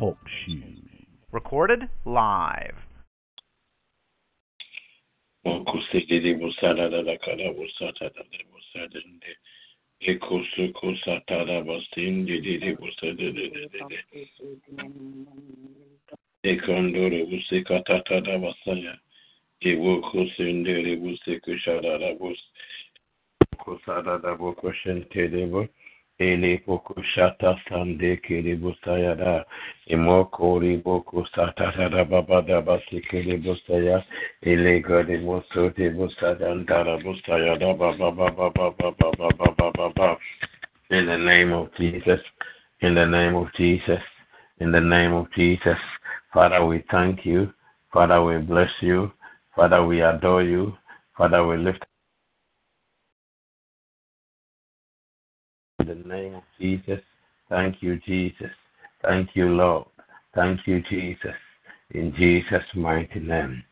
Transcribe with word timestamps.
Talk 0.00 0.16
Show. 0.46 0.62
Recorded 1.30 1.80
live. 2.06 2.78
Ekondoro 16.44 17.26
busika 17.26 17.80
tatada 17.84 18.38
basaya. 18.38 18.98
Ewo 19.60 20.00
kusendere 20.00 20.96
busika 20.96 21.58
shadada 21.58 22.18
bus. 22.18 22.38
Kusada 23.58 24.38
boko 24.38 24.72
shentele 24.72 25.42
ele 25.42 25.68
sande 27.68 28.16
kele 28.16 28.56
busaya. 28.56 29.44
In 29.88 30.04
the 41.06 41.16
name 41.16 41.52
of 41.52 41.68
Jesus. 41.78 42.20
In 42.82 42.94
the 42.94 43.06
name 43.06 43.34
of 43.34 43.46
Jesus. 43.56 44.02
In 44.60 44.72
the 44.72 44.80
name 44.80 45.12
of 45.14 45.26
Jesus. 45.34 45.78
Father, 46.34 46.64
we 46.66 46.84
thank 46.90 47.24
you. 47.24 47.50
Father, 47.92 48.22
we 48.22 48.36
bless 48.38 48.70
you. 48.82 49.10
Father, 49.56 49.84
we 49.84 50.02
adore 50.02 50.42
you. 50.42 50.76
Father, 51.16 51.46
we 51.46 51.56
lift 51.56 51.84
the 55.94 56.08
name 56.08 56.34
of 56.36 56.42
Jesus. 56.60 57.00
Thank 57.48 57.76
you, 57.82 57.98
Jesus. 58.06 58.50
Thank 59.02 59.30
you, 59.34 59.48
Lord. 59.48 59.86
Thank 60.34 60.60
you, 60.66 60.82
Jesus. 60.88 61.34
In 61.90 62.14
Jesus' 62.16 62.62
mighty 62.74 63.18
name. 63.18 63.64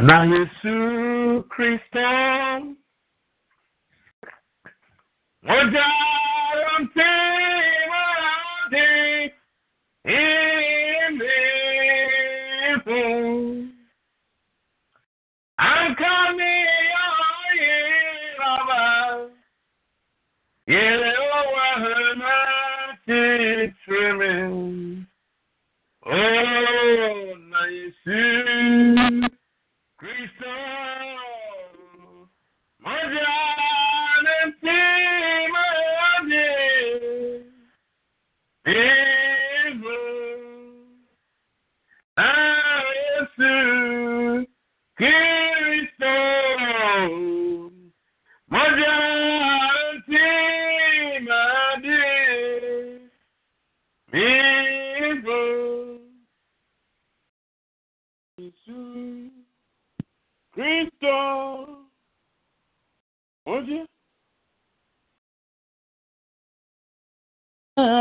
Na 0.00 0.24
Yesu 0.24 1.44
Kristo 1.48 2.74
Moja 5.42 5.86
yonte 6.62 7.43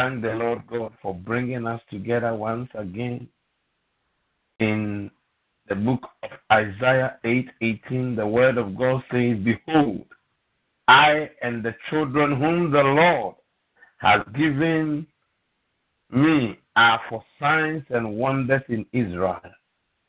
thank 0.00 0.22
the 0.22 0.30
Lord 0.30 0.62
God 0.66 0.92
for 1.02 1.14
bringing 1.14 1.66
us 1.66 1.80
together 1.90 2.34
once 2.34 2.70
again 2.74 3.28
in 4.58 5.10
the 5.68 5.74
book 5.74 6.00
of 6.22 6.30
Isaiah 6.50 7.18
8:18. 7.22 8.16
the 8.16 8.26
word 8.26 8.56
of 8.56 8.74
God 8.76 9.02
says, 9.10 9.36
"Behold, 9.38 10.06
I 10.88 11.30
and 11.42 11.62
the 11.62 11.74
children 11.90 12.36
whom 12.40 12.70
the 12.70 12.82
Lord 12.82 13.36
has 13.98 14.22
given 14.32 15.06
me 16.08 16.58
are 16.76 17.00
for 17.10 17.22
signs 17.38 17.84
and 17.90 18.16
wonders 18.16 18.62
in 18.68 18.86
Israel, 18.92 19.52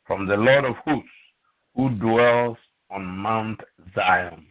from 0.05 0.25
the 0.25 0.37
Lord 0.37 0.63
of 0.63 0.77
hosts, 0.77 1.09
who 1.75 1.89
dwells 1.89 2.57
on 2.89 3.05
Mount 3.05 3.59
Zion." 3.93 4.47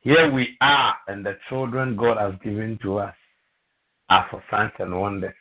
Here 0.00 0.28
we 0.28 0.56
are, 0.60 0.96
and 1.06 1.24
the 1.24 1.38
children 1.48 1.94
God 1.94 2.16
has 2.16 2.34
given 2.40 2.78
to 2.78 2.98
us 2.98 3.14
are 4.10 4.26
for 4.30 4.42
signs 4.50 4.72
and 4.78 4.98
wonders. 4.98 5.34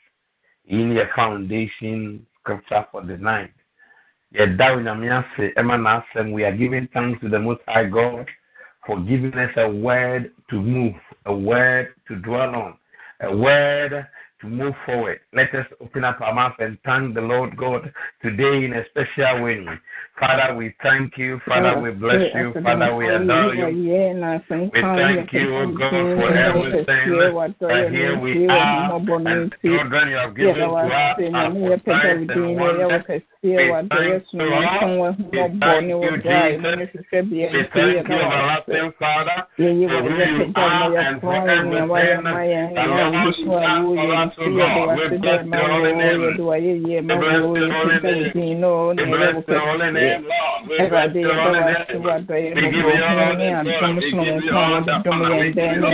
In 0.66 0.92
your 0.92 1.10
foundation 1.16 2.26
scripture 2.40 2.86
for 2.92 3.04
the 3.04 3.18
night. 3.18 3.52
We 4.34 4.40
are 4.40 4.48
giving 6.58 6.88
thanks 6.94 7.22
to 7.22 7.30
the 7.30 7.40
Most 7.40 7.62
High 7.68 7.86
God 7.86 8.28
for 8.86 9.00
giving 9.02 9.34
us 9.34 9.52
a 9.58 9.70
word 9.70 10.32
to 10.50 10.62
move, 10.62 10.96
a 11.26 11.36
word 11.36 11.94
to 12.08 12.16
dwell 12.18 12.56
on, 12.56 12.78
a 13.22 13.36
word 13.36 14.08
to 14.44 14.50
move 14.50 14.76
forward. 14.86 15.20
Let 15.34 15.56
us 15.56 15.66
open 15.82 16.04
up 16.04 16.22
our 16.22 16.34
mouth 16.34 16.54
and 16.60 16.78
thank 16.86 17.16
the 17.16 17.22
Lord 17.22 17.56
God 17.58 17.92
today 18.22 18.66
in 18.66 18.74
a 18.74 18.84
special 18.92 19.44
way. 19.44 19.66
Father, 20.20 20.56
we 20.56 20.76
thank 20.84 21.18
you. 21.18 21.40
Father, 21.48 21.80
we 21.82 21.92
bless 21.92 22.34
you. 22.36 22.54
Father, 22.62 22.96
we 22.96 23.08
adore 23.10 23.56
you. 23.56 23.66
We 24.74 24.82
thank 24.82 25.34
you, 25.34 25.56
O 25.58 25.72
God, 25.72 25.90
for 25.90 26.30
everything. 26.36 27.32
And 27.62 27.96
here 27.96 28.20
we 28.20 28.48
are, 28.48 28.96
and 28.96 29.56
children 29.62 30.10
you 30.10 30.16
have 30.16 30.36
given 30.36 30.56
to 30.56 30.66
us 30.70 30.92
are 31.34 31.52
for 31.52 31.78
signs 31.86 32.30
and 32.30 32.60
wonders. 32.60 33.04
We 33.42 33.58
thank 33.90 34.24
you, 34.32 34.40
Lord. 34.40 35.18
We 35.32 35.38
thank 35.60 35.90
you, 35.90 36.18
Jesus. 36.18 36.90
We 37.22 37.64
thank 37.74 38.08
you, 38.08 38.16
everlasting 38.16 38.92
Father, 39.00 39.48
for 39.58 39.64
who 39.64 39.68
you 39.68 40.54
are 40.56 40.98
and 40.98 41.22
for 41.22 41.50
everything. 41.50 42.24
Lord 43.04 43.36
you 43.40 43.52
are 43.52 44.33
for 44.36 44.44
us, 44.44 44.74
O 44.78 44.86
God. 44.86 45.12
We 45.12 45.18
bless 45.18 45.46
your 45.46 45.70
holy 45.70 45.94
name. 45.94 46.22
We 46.22 47.16
bless 47.16 47.34
your 47.34 47.72
holy 47.74 48.00
name. 48.04 48.28
We 48.98 49.06
bless 49.06 49.48
your 49.48 49.60
holy 49.60 49.92
name, 49.92 50.24
Lord. 50.24 50.70
We 50.70 50.78
bless 50.88 51.16
your 51.16 51.36
holy 51.36 51.64
name. 51.66 51.94
We 51.94 52.62
give 52.62 52.74
you 52.74 52.84
all 52.84 53.36
the 53.36 53.52
glory. 53.54 54.00
We 54.00 54.12
give 54.12 54.44
you 54.44 54.56
all 54.56 54.82
the 54.84 54.92
honor. 54.94 55.34
We 55.40 55.54
give 55.54 55.94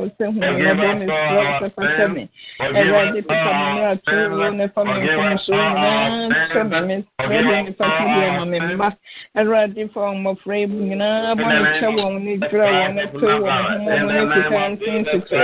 wo 0.00 0.06
sɛ 0.18 0.24
humi 0.26 0.48
mɔbɔ, 0.48 0.74
mesrɛ 1.00 1.36
wo 1.40 1.52
sɛ 1.60 1.68
fata 1.76 2.06
me. 2.08 2.22
Awurade 2.60 3.20
pepa 3.26 3.50
me 3.56 3.64
mmarato 3.70 4.14
wo 4.30 4.46
ne 4.50 4.66
fa 4.68 4.80
me 4.84 4.92
mfomsoɔ 5.00 5.62
nyinaa 5.72 6.28
kyɛ 6.52 6.62
me. 6.86 6.96
Mesrɛ 7.28 7.50
de 7.50 7.62
nipa 7.62 7.84
to 7.84 8.02
deɛ 8.04 8.28
ma 8.38 8.44
me 8.44 8.58
mma. 8.60 8.88
Awurade 9.36 9.82
fa 9.92 10.00
mmɔfra 10.00 10.56
yi 10.60 10.66
nyinaa 10.66 11.34
bɔ 11.36 11.44
ne 11.48 11.56
kyɛ 11.78 11.88
wɔn 11.96 12.14
ne 12.24 12.32
dura 12.48 12.66
wɔn 12.66 12.94
ne 12.94 13.04
to 13.06 13.18
wɔn 13.18 13.56
ho 13.70 13.86
wɔn 13.86 14.02
ne 14.06 14.20
kuta 14.32 14.60
ntin 14.70 15.04
kuta. 15.10 15.36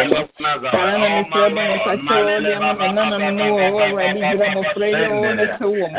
Saa 0.73 0.97
na 0.99 1.09
mesrɛ 1.27 1.49
bɔ 1.55 1.63
ne 1.69 1.77
fakyɛ 1.85 2.17
wɔ 2.27 2.35
deɛ 2.45 2.59
ma 2.61 2.71
me 2.75 2.87
nananom 2.95 3.35
ne 3.37 3.45
wɔ 3.51 3.65
wɔ 3.75 3.81
Awurade 3.87 4.21
gyina 4.21 4.47
mmɔfra 4.55 4.87
yi 4.87 5.05
wɔ 5.07 5.31
ne 5.37 5.45
to 5.59 5.67
wɔ 5.67 5.87
mo. 5.87 5.99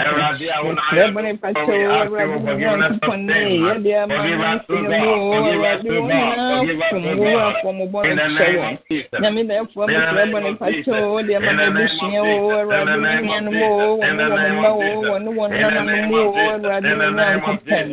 Mesrɛ 0.87 1.03
bɔ 1.13 1.19
ne 1.23 1.31
fakyɛ 1.41 1.63
wɔ 1.67 1.95
Awurade 1.97 2.27
mu 2.27 2.51
Nyankopɔn 2.57 3.19
ne 3.27 3.37
yɛde 3.63 3.91
ama 4.01 4.15
me 4.23 4.31
nsi 4.37 4.75
no 4.77 4.97
mu 4.97 5.11
wɔ 5.27 5.37
Awurade 5.47 5.87
wo 5.87 6.01
nyinaa 6.07 6.61
fom 6.89 7.05
wo 7.17 7.29
afɔ 7.47 7.69
mo 7.77 7.85
bɔ 7.87 7.99
ne 8.07 8.23
kyɛ 8.37 8.47
wɔn. 8.57 8.75
Nyame 9.21 9.41
dɛfoɔ 9.49 9.83
mesrɛ 9.87 10.23
bɔ 10.31 10.37
ne 10.43 10.49
fakyɛ 10.59 10.97
wɔ 11.11 11.19
deɛ 11.27 11.39
ma 11.45 11.51
me 11.53 11.63
abusua 11.67 12.19
wɔ 12.27 12.33
Awurade 12.57 12.95
me 13.01 13.09
nuanom 13.27 13.55
wɔ 13.61 13.69
wɔn 13.99 14.13
ne 14.17 14.23
wɔn 14.31 14.47
mma 14.53 14.69
wɔ 14.77 14.87
wɔn 15.07 15.21
ne 15.23 15.29
wɔn 15.37 15.49
nananom 15.51 16.09
wɔ 16.11 16.19
Awurade 16.37 16.91
me 16.97 17.05
Nyankopɔn. 17.17 17.87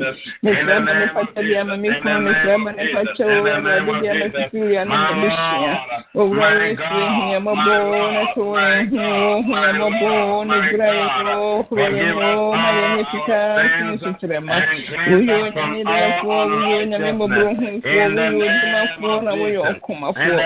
Mesrɛ 0.45 0.77
bɔ 0.85 0.93
ne 0.95 1.07
fakyɛ 1.15 1.41
deɛ 1.49 1.63
ma 1.67 1.75
me 1.77 1.89
kunu 2.01 2.19
mesrɛ 2.27 2.55
bɔ 2.65 2.71
ne 2.77 2.85
fakyɛ 2.95 3.25
wɔ 3.25 3.51
Awurade 3.55 3.91
deɛ 4.03 4.13
ma 4.21 4.27
sisiria 4.35 4.83
ne 4.85 4.95
m'abusua. 4.95 5.73
Owurare 6.15 6.65
Yesu 6.65 6.83
ehia 6.85 7.11
mɔbɔ 7.15 7.21
ne 7.21 7.24
to 8.35 8.43
ehia 8.57 9.05
ohia 9.37 9.73
mɔbɔ 9.81 10.11
ne 10.49 10.57
dira 10.69 10.89
yɛ 10.99 11.05
o 11.35 11.63
horo 11.69 11.85
yɛ 11.85 12.09
o 12.37 12.53
ma 12.53 12.69
yɛ 12.77 12.87
ne 12.97 13.03
sika 13.11 13.39
sini 13.73 13.95
sutura 13.99 14.39
ma 14.41 14.55
woyɛ 15.09 15.35
onyame 15.45 15.81
dɛfoɔ 15.85 16.39
woyɛ 16.51 16.77
onyame 16.83 17.11
mɔborɔhufoɔ 17.19 18.07
woyɛ 18.15 18.53
odimafoɔ 18.53 19.17
na 19.25 19.33
woyɛ 19.41 19.61
ɔkomafoɔ 19.71 20.37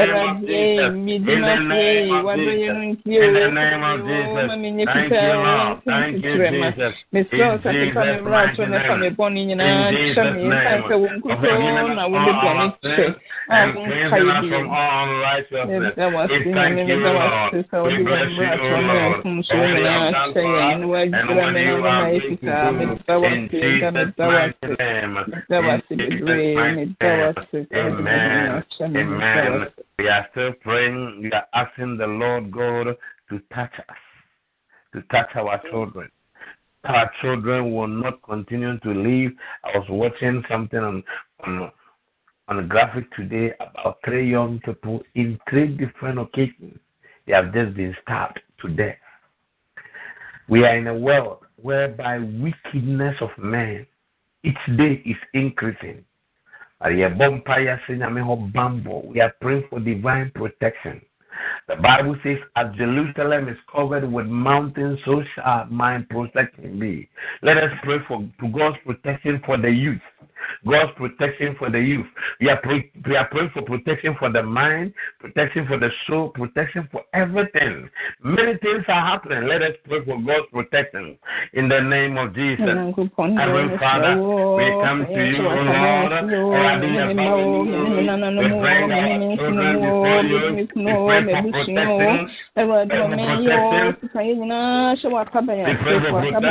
ɛwurade 0.00 0.60
midimafoɔ 1.04 1.88
yi 2.08 2.16
wadɔ 2.26 2.52
yɛ 2.62 2.68
no 2.74 2.82
ntie 2.90 3.18
o 3.20 4.46
ma 4.46 4.54
me 4.56 4.68
nye 4.70 4.84
sika 4.84 5.18
sini 5.84 6.06
sutura 6.18 6.50
ma 6.50 6.68
mesrɛ 7.12 7.44
wo 16.28 16.34
sɛ 16.34 16.44
pepa 16.44 16.68
me 16.70 16.82
mmara 16.84 17.44
ato 17.44 17.56
ne 17.56 17.62
fa 17.64 17.76
me 17.82 17.94
bɔne 17.94 17.94
nyinaa 17.94 17.94
kyɛ 17.94 17.94
me 17.94 17.94
ɛsiane 17.94 17.94
sɛ 17.94 17.94
wo 17.94 17.94
nkutoo 17.94 17.94
na 17.94 17.94
wode 17.94 17.94
bɔne 17.94 17.94
kyɛ 17.94 17.94
a 17.94 17.94
wonka 17.94 17.94
yɛ 17.94 17.94
bio 17.94 17.94
Meda 17.94 17.94
wase 17.94 17.94
nyame 17.94 17.94
meda 17.94 17.94
wase 17.94 17.94
sɛ 17.94 17.94
wode 17.94 17.94
bɛmmra 17.94 18.08
atɔ 18.64 18.78
me 18.84 18.98
akom 19.04 19.42
so 19.44 19.54
nyinaa 19.54 20.22
kyɛ 20.24 20.42
yɛn 20.44 20.78
ne 20.80 20.86
woagyira 20.86 21.46
me 21.52 21.64
no 21.64 21.78
ma 21.78 21.94
yɛ 22.04 22.20
fitaa 22.24 22.70
meda 22.78 23.14
wase 23.20 23.80
da 23.80 23.90
meda 23.90 24.24
wase 24.34 24.66
meda 25.14 25.58
wase 25.66 25.92
bebree 25.96 26.54
meda 26.76 27.10
wase 27.20 27.58
Amen. 27.74 28.62
We 29.98 30.08
are 30.08 30.26
still 30.30 30.52
praying. 30.62 31.22
We 31.22 31.32
are 31.32 31.46
asking 31.54 31.98
the 31.98 32.06
Lord 32.06 32.50
God 32.50 32.96
to 33.28 33.38
touch 33.54 33.72
us, 33.78 33.96
to 34.92 35.02
touch 35.10 35.30
our 35.36 35.60
children. 35.70 36.08
Our 36.84 37.10
children 37.22 37.72
will 37.74 37.86
not 37.88 38.22
continue 38.22 38.78
to 38.78 38.90
live. 38.90 39.32
I 39.64 39.78
was 39.78 39.86
watching 39.88 40.44
something 40.50 40.78
on 40.78 41.02
on 41.46 41.70
on 42.48 42.58
a 42.58 42.62
graphic 42.62 43.10
today 43.14 43.52
about 43.60 43.98
three 44.04 44.30
young 44.30 44.60
people 44.60 45.02
in 45.14 45.38
three 45.48 45.68
different 45.68 46.18
occasions. 46.18 46.78
They 47.26 47.32
have 47.32 47.54
just 47.54 47.74
been 47.74 47.96
stabbed 48.02 48.40
to 48.60 48.68
death. 48.68 48.96
We 50.48 50.64
are 50.64 50.76
in 50.76 50.86
a 50.88 50.94
world 50.94 51.38
whereby 51.62 52.18
wickedness 52.18 53.16
of 53.20 53.30
men 53.38 53.86
each 54.42 54.58
day 54.76 55.02
is 55.06 55.16
increasing. 55.32 56.04
We 56.84 57.02
are 57.02 57.10
praying 59.40 59.64
for 59.70 59.80
divine 59.80 60.30
protection. 60.34 61.00
The 61.66 61.76
Bible 61.76 62.16
says, 62.22 62.38
as 62.56 62.74
Jerusalem 62.76 63.48
is 63.48 63.56
covered 63.74 64.10
with 64.10 64.26
mountains, 64.26 64.98
so 65.06 65.22
shall 65.34 65.66
my 65.70 65.98
protection 66.10 66.78
be. 66.78 67.08
Let 67.42 67.56
us 67.56 67.70
pray 67.82 67.98
for, 68.06 68.28
for 68.38 68.50
God's 68.50 68.76
protection 68.84 69.42
for 69.46 69.56
the 69.56 69.70
youth. 69.70 70.00
God's 70.68 70.92
protection 70.96 71.54
for 71.58 71.70
the 71.70 71.80
youth. 71.80 72.06
We 72.40 72.48
are, 72.48 72.56
pray, 72.62 72.90
we 73.06 73.16
are 73.16 73.26
praying 73.28 73.50
for 73.52 73.62
protection 73.62 74.16
for 74.18 74.30
the 74.32 74.42
mind, 74.42 74.92
protection 75.20 75.66
for 75.66 75.78
the 75.78 75.90
soul, 76.06 76.28
protection 76.30 76.88
for 76.90 77.02
everything. 77.12 77.88
Many 78.22 78.56
things 78.58 78.84
are 78.88 79.06
happening. 79.06 79.46
Let 79.48 79.62
us 79.62 79.74
pray 79.88 80.04
for 80.04 80.18
God's 80.20 80.46
protection 80.52 81.16
in 81.52 81.68
the 81.68 81.80
name 81.80 82.16
of 82.18 82.34
Jesus. 82.34 82.66
Heavenly 82.66 83.76
Father, 83.78 84.16
we 84.56 84.64
come 84.84 85.06
to 85.06 85.24
you, 85.30 85.46
O 85.46 85.54
Lord. 85.54 86.24
We 86.24 86.30
bring 88.48 88.92
our 88.92 89.36
children 89.36 89.80
before 89.80 90.22
you. 90.22 90.54
We 90.56 90.66
pray 90.66 91.24
for 91.28 91.42
protection. 91.52 92.28
Ẹwurade 92.56 92.94
ọmọ 93.04 93.16
ẹyẹ 93.34 93.56
ọ 93.66 93.68
sísan 94.00 94.22
yẹn 94.26 94.36
nyinaa 94.40 94.94
ṣe 95.00 95.08
wà 95.14 95.22
kábà 95.32 95.52
yẹn 95.58 95.66
ṣe 95.66 95.72
fún 96.06 96.22
ọkábà 96.22 96.50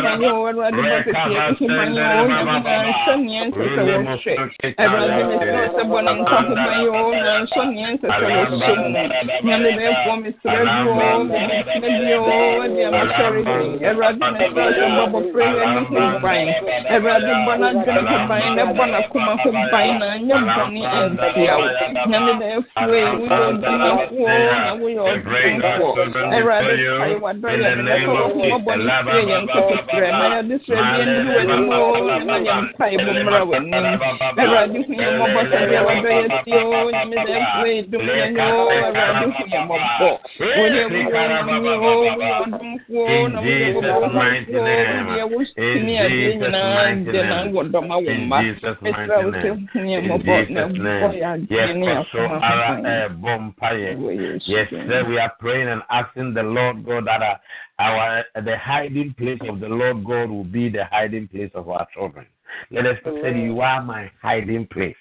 dwene 0.00 0.28
hù 0.28 0.40
báyìí 0.40 0.40
o 0.40 0.50
nyàmé 0.50 0.54
bọ 0.56 0.62
adwene 0.68 0.98
ní 0.98 1.58
hù 1.58 1.66
báyìí 1.68 1.70
ẹnna 1.70 1.70
anwene 1.70 1.70
bọne 1.70 1.70
ntia 1.70 1.70
o 1.70 1.70
nyàmé 1.70 1.70
dẹ́fọ́ 1.70 1.70
mi 1.70 1.70
sọ 1.70 1.70
sọ 1.70 1.70
bọ 1.70 1.70
ní 1.70 1.70
ahomanye 1.70 1.70
o 1.70 1.70
awurade 1.70 1.70
bɔ 1.70 1.76
tete 1.76 1.80
ahomanye 1.80 2.00
o 2.00 2.26
nyamina 2.28 2.74
nsɔ 2.88 3.12
neɛ 3.24 3.42
sɛ 3.50 3.64
wɔhwɛ 4.10 4.32
awurade 4.82 5.22
mesrɛ 5.28 5.64
sɛ 5.74 5.82
bɔ 5.90 5.98
ne 6.00 6.12
nka 6.20 6.36
ahomanye 6.40 6.88
o 6.90 7.10
na 7.10 7.32
nsɔ 7.42 7.62
neɛ 7.70 7.88
sɛ 8.00 8.06
wɔhyɛ 8.10 8.74
mu 8.80 8.98
nyame 9.46 9.70
bɛɛfoɔ 9.78 10.14
mesrɛ 10.22 10.58
bi 10.60 10.78
o 10.80 11.12
mebɛtena 11.30 11.88
bi 11.98 12.12
o 12.14 12.34
ade 12.64 12.80
amasɔre 12.88 13.40
bi 13.46 13.54
awurade 13.88 14.20
mesrɛ 14.20 14.66
sɛ 14.76 14.86
bɔ 14.96 15.04
bɔfrɛ 15.12 15.44
yɛ 15.56 15.64
ne 15.70 15.80
ho 15.80 16.04
ban 16.22 16.46
awurade 16.94 17.32
bɔ 17.46 17.52
n'adwene 17.60 18.02
ho 18.10 18.16
ban 18.28 18.42
na 18.56 18.62
bɔ 18.76 18.84
n'akoma 18.92 19.32
ho 19.40 19.48
ban 19.72 19.88
na 20.00 20.06
nyɛ 20.26 20.36
bɔne 20.56 20.80
antia 20.96 21.54
wo 21.60 21.66
nyame 22.10 22.32
bɛɛfoɔ 22.40 22.94
yi 22.94 23.04
woyɛ 23.20 23.38
odimafoɔ 23.48 24.32
na 24.64 24.72
woyɛ 24.80 25.02
ɔdomfoɔ 25.10 25.92
awurade 26.36 26.74
kae 27.00 27.14
wadɔyɛ 27.24 27.70
ne 27.76 27.82
bɛka 27.86 28.10
wɔ 28.14 28.22
ho 28.30 28.40
mɔbɔ 28.50 28.72
ne 28.80 28.94
fie 29.06 29.22
yɛ 29.30 29.36
nkɔtɔtrɛ 29.44 29.89
ma 30.18 30.26
yɛde 30.34 30.56
srɛ 30.64 30.80
bi 30.80 31.00
anuru 31.02 31.30
w'anim 31.36 31.70
o 31.70 32.18
na 32.26 32.34
yɛ 32.46 32.54
mpae 32.64 32.96
bɔ 33.04 33.10
mmra 33.18 33.40
w'anim 33.50 33.84
awurade 34.40 34.78
hu 34.86 34.92
yɛ 35.00 35.08
mmɔbɔ 35.10 35.40
sɛdeɛ 35.50 35.80
wadɔyɛ 35.86 36.26
tie 36.44 36.60
o 36.60 36.90
nyame 36.90 37.16
bɛɛfoɔ 37.26 37.66
yi 37.70 37.82
dom 37.90 38.02
yɛnyɛ 38.06 38.44
o 38.50 38.62
awurade 38.70 39.24
hu 39.26 39.42
yɛ 39.52 39.58
mmɔbɔ 39.64 40.08
woyɛ 40.58 40.82
woyɛ 40.90 41.22
onyame 41.40 41.70
o 41.70 41.92
woyɛ 42.00 42.30
ɔdomfoɔ 42.42 43.22
na 43.32 43.38
woyɛ 43.40 43.68
wɔbɔfoɔ 43.74 44.26
woyɛ 45.10 45.24
wo 45.30 45.38
tumi 45.56 45.94
adeɛ 46.04 46.28
nyinaa 46.40 46.94
de 47.12 47.20
na 47.30 47.36
wɔ 47.54 47.62
dɔma 47.72 47.96
wo 48.04 48.10
mma 48.20 48.38
mesrɛ 48.42 48.70
wo 49.24 49.30
sɛ 49.30 49.48
hu 49.72 49.78
yɛ 49.92 49.98
mmɔbɔ 50.04 50.34
na 50.50 50.62
bɔ 50.68 51.08
yɛ 51.20 51.28
adeɛ 51.34 51.72
ne 51.76 51.86
akoma 52.00 52.38
Yes, 54.46 54.68
sir, 54.70 55.04
we 55.08 55.18
are 55.18 55.32
praying 55.38 55.68
and 55.68 55.82
asking 55.90 56.34
the 56.34 56.42
Lord 56.42 56.84
God 56.84 57.06
that 57.06 57.22
uh, 57.22 57.36
our 57.80 58.24
the 58.34 58.56
hiding 58.58 59.14
place 59.16 59.38
of 59.48 59.58
the 59.60 59.68
Lord 59.68 60.04
God 60.04 60.30
will 60.30 60.44
be 60.44 60.68
the 60.68 60.84
hiding 60.90 61.28
place 61.28 61.50
of 61.54 61.68
our 61.68 61.86
children. 61.94 62.26
Let 62.70 62.86
us 62.86 62.96
say, 63.04 63.40
You 63.40 63.60
are 63.60 63.82
my 63.82 64.10
hiding 64.20 64.66
place. 64.66 64.96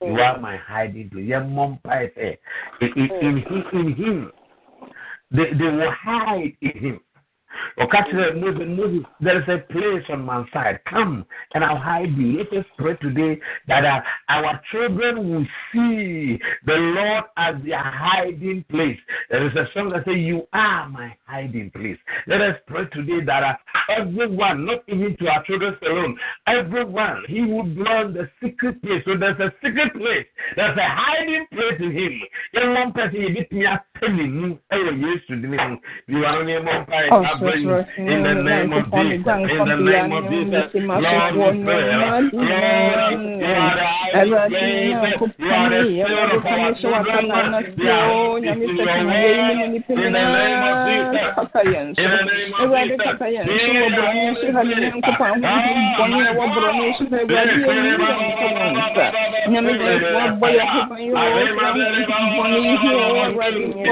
You 0.00 0.18
are 0.20 0.40
my 0.40 0.56
hiding 0.56 1.10
place. 1.10 1.26
Yeah, 1.26 1.42
mom, 1.42 1.78
in, 1.84 2.36
in, 2.80 3.10
in, 3.20 3.64
in 3.72 3.94
him, 3.94 4.32
they, 5.30 5.52
they 5.58 5.64
will 5.64 5.90
hide 5.90 6.56
in 6.60 6.78
him. 6.78 7.00
There 9.20 9.38
is 9.40 9.48
a 9.48 9.58
place 9.72 10.02
on 10.08 10.24
my 10.24 10.44
side. 10.52 10.80
Come 10.88 11.24
and 11.54 11.64
I'll 11.64 11.76
hide 11.78 12.16
you. 12.16 12.38
Let 12.38 12.52
us 12.52 12.64
pray 12.78 12.96
today 12.96 13.40
that 13.68 13.84
uh, 13.84 14.00
our 14.28 14.60
children 14.70 15.30
will 15.30 15.46
see 15.72 16.38
the 16.64 16.74
Lord 16.74 17.24
as 17.36 17.54
their 17.64 17.82
hiding 17.82 18.64
place. 18.70 18.98
There 19.30 19.46
is 19.46 19.54
a 19.56 19.66
song 19.74 19.90
that 19.90 20.04
says, 20.04 20.16
You 20.16 20.46
are 20.52 20.88
my 20.88 21.14
hiding 21.24 21.70
place. 21.70 21.98
Let 22.26 22.40
us 22.40 22.56
pray 22.66 22.86
today 22.92 23.24
that 23.24 23.42
uh, 23.42 23.54
everyone, 23.88 24.66
not 24.66 24.82
even 24.88 25.16
to 25.18 25.28
our 25.28 25.44
children 25.44 25.76
alone, 25.82 26.18
everyone, 26.46 27.24
he 27.28 27.42
would 27.42 27.76
dwell 27.76 28.06
in 28.06 28.14
the 28.14 28.28
secret 28.42 28.82
place. 28.82 29.02
So 29.04 29.16
there's 29.16 29.38
a 29.40 29.52
secret 29.64 29.92
place. 29.94 30.26
There's 30.56 30.76
a 30.76 30.88
hiding 30.88 31.46
place 31.52 31.80
in 31.80 31.92
him. 31.92 32.20
Young 32.52 32.74
one 32.74 32.92
person, 32.92 33.20
you 33.20 33.34
get 33.34 33.52
me 33.52 33.66
a 33.96 34.06
penny. 34.06 34.58
Oh, 34.72 34.90
yes, 34.92 35.20
you 36.06 36.24
are 36.24 36.36
only 36.36 36.54
one 36.54 36.86
in 37.98 38.22
the 38.22 38.34
name 38.42 38.72
of 38.72 38.84
Jesus. 38.92 39.26
In 39.26 39.64
the 39.64 39.76
name 39.76 40.12
of 40.12 40.24
Jesus. 40.30 40.70
Lord, 40.74 41.34
we 41.36 41.64
pray. 41.64 41.82
Lord, 41.96 42.32
you 42.32 42.40
are 44.36 44.48
the 44.48 44.62
You 45.38 45.52
are 45.52 45.70
the 45.70 45.82
spirit 45.86 46.32
of 46.32 46.46
our 46.46 46.72
children. 46.80 47.24
They 47.76 47.88
are 47.88 48.38
in 48.38 48.60
your 48.76 49.00
way. 49.06 49.32
In 49.66 50.00
the 50.00 50.12
name 50.12 50.62
of 50.62 50.76
Jesus. 50.86 51.26
In 51.96 52.10
the 52.10 52.22
name 52.22 52.52
of 52.52 52.64
Jesus. 52.66 52.86
Awurade 52.86 52.96
fa 53.18 53.26
yɛn 53.28 53.46
nhyɛ 53.46 53.72
mo 53.76 53.88
kaba 53.90 55.26
yɛ 55.36 55.52
kpoo 55.96 56.08
na 56.08 56.30
ɔbɔne 56.30 56.66
fo 56.66 56.72
no 56.72 56.84
nkasa 56.86 56.86
mu 56.86 56.86
mmedi 56.86 57.06
yɛn 57.06 57.06
jesus 57.06 57.24
christ 57.26 57.46
wo 57.66 57.74
nsuso 58.26 58.48
mu 58.48 58.68
na 59.52 59.60
medan 59.60 59.94
wodane 59.96 60.16
mu 60.16 60.34
adie 60.36 60.56
yɛ 60.56 60.74
nyinara 61.46 61.70
meboa 61.76 62.46
wofoɔ 62.66 63.85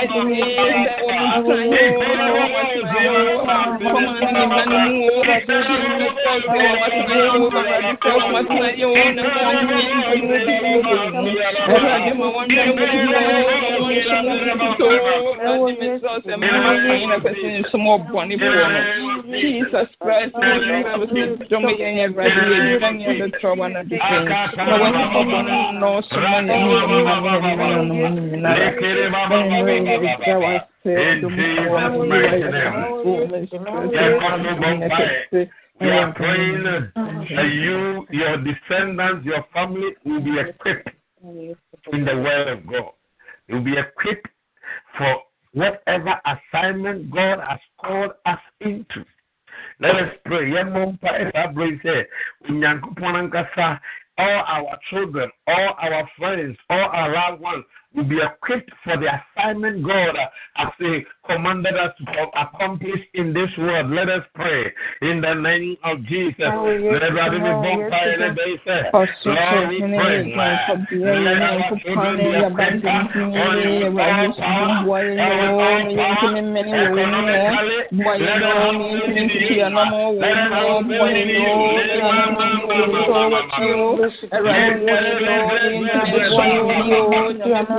den 0.07 0.68
Jesus 19.39 19.87
Christ, 20.01 20.33
one 20.35 20.59
knows 25.79 26.03
someone 26.09 26.47
in 30.85 31.21
Jesus' 31.21 31.69
mighty 32.07 32.39
name. 32.39 32.79
We 35.81 35.89
are 35.89 36.13
praying 36.13 36.63
that 36.63 37.49
you, 37.53 38.05
your 38.11 38.37
descendants, 38.37 39.25
your 39.25 39.45
family 39.53 39.95
will 40.05 40.21
be 40.21 40.39
equipped 40.39 40.89
in 41.23 42.05
the 42.05 42.15
word 42.15 42.47
of 42.49 42.67
God. 42.67 42.91
You 43.47 43.55
will 43.55 43.63
be 43.63 43.77
equipped 43.77 44.27
for 44.97 45.21
whatever 45.53 46.19
assignment 46.25 47.11
God 47.11 47.39
has 47.47 47.59
called 47.81 48.11
us 48.25 48.39
into. 48.61 49.05
Let 49.79 49.95
us 49.95 50.13
pray. 50.25 50.51
All 54.17 54.43
our 54.47 54.77
children, 54.89 55.31
all 55.47 55.75
our 55.79 56.09
friends, 56.17 56.57
all 56.69 56.89
our 56.91 57.13
loved 57.13 57.41
ones 57.41 57.63
will 57.95 58.03
be 58.03 58.19
equipped 58.21 58.71
for 58.83 58.97
the 58.97 59.07
assignment 59.07 59.85
God 59.85 60.15
has 60.55 60.69
commanded 61.25 61.75
us 61.75 61.93
to 61.97 62.27
accomplish 62.39 63.01
in 63.13 63.33
this 63.33 63.49
world. 63.57 63.91
Let 63.91 64.09
us 64.09 64.23
pray 64.35 64.71
in 65.01 65.21
the 65.21 65.33
name 65.33 65.75
of 65.83 66.03
Jesus. 66.05 66.35
Lord, 66.39 66.81
we 66.81 66.89
pray. 69.79 70.33
Let 70.99 71.41
our 71.41 71.59
children 71.83 72.17
be 72.17 72.35
equipped 72.35 72.85
on 87.69 87.78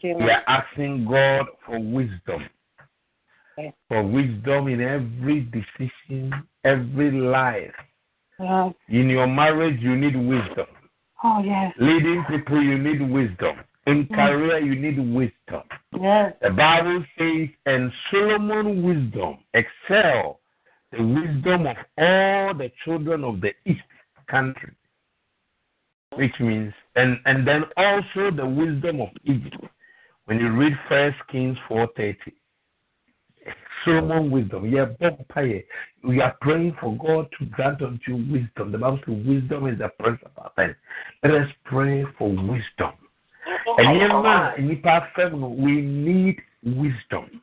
We 0.00 0.30
are 0.30 0.42
asking 0.46 1.06
God 1.06 1.46
for 1.66 1.78
wisdom. 1.80 2.48
For 3.88 4.02
wisdom 4.04 4.68
in 4.68 4.80
every 4.80 5.40
decision, 5.40 6.32
every 6.64 7.10
life. 7.10 7.74
Yes. 8.40 8.74
In 8.88 9.08
your 9.08 9.26
marriage, 9.26 9.80
you 9.80 9.96
need 9.96 10.16
wisdom. 10.16 10.66
Oh, 11.24 11.42
yes. 11.44 11.72
Leading 11.78 12.24
people, 12.28 12.62
you 12.62 12.78
need 12.78 13.00
wisdom. 13.10 13.56
In 13.86 14.06
career, 14.06 14.58
you 14.58 14.76
need 14.76 14.98
wisdom. 14.98 15.62
Yes. 15.98 16.34
The 16.42 16.50
Bible 16.50 17.04
says, 17.18 17.48
and 17.66 17.90
Solomon 18.10 18.82
wisdom 18.82 19.38
excel 19.54 20.40
the 20.92 21.02
wisdom 21.02 21.66
of 21.66 21.76
all 21.96 22.54
the 22.54 22.70
children 22.84 23.24
of 23.24 23.40
the 23.40 23.52
east 23.64 23.80
country. 24.28 24.72
Which 26.14 26.34
means, 26.38 26.72
and, 26.96 27.18
and 27.26 27.46
then 27.46 27.64
also 27.76 28.30
the 28.30 28.46
wisdom 28.46 29.00
of 29.00 29.08
Egypt. 29.24 29.64
When 30.26 30.38
you 30.38 30.50
read 30.50 30.78
First 30.88 31.16
Kings 31.30 31.56
4.30, 31.70 32.16
Solomon 33.84 34.30
wisdom. 34.30 34.70
Yeah, 34.70 34.86
we 36.04 36.20
are 36.20 36.36
praying 36.40 36.76
for 36.80 36.96
God 36.96 37.28
to 37.38 37.46
grant 37.46 37.82
unto 37.82 38.16
you 38.16 38.32
wisdom. 38.32 38.72
The 38.72 38.78
Bible 38.78 39.00
says 39.06 39.16
wisdom 39.26 39.66
is 39.66 39.78
the 39.78 39.88
principal 39.98 40.52
thing. 40.56 40.74
Let 41.22 41.34
us 41.34 41.48
pray 41.64 42.04
for 42.16 42.28
wisdom. 42.28 42.92
Oh, 43.66 43.76
and 43.78 43.98
yeah, 43.98 44.54
we 44.58 45.80
need 45.80 46.36
wisdom 46.62 47.40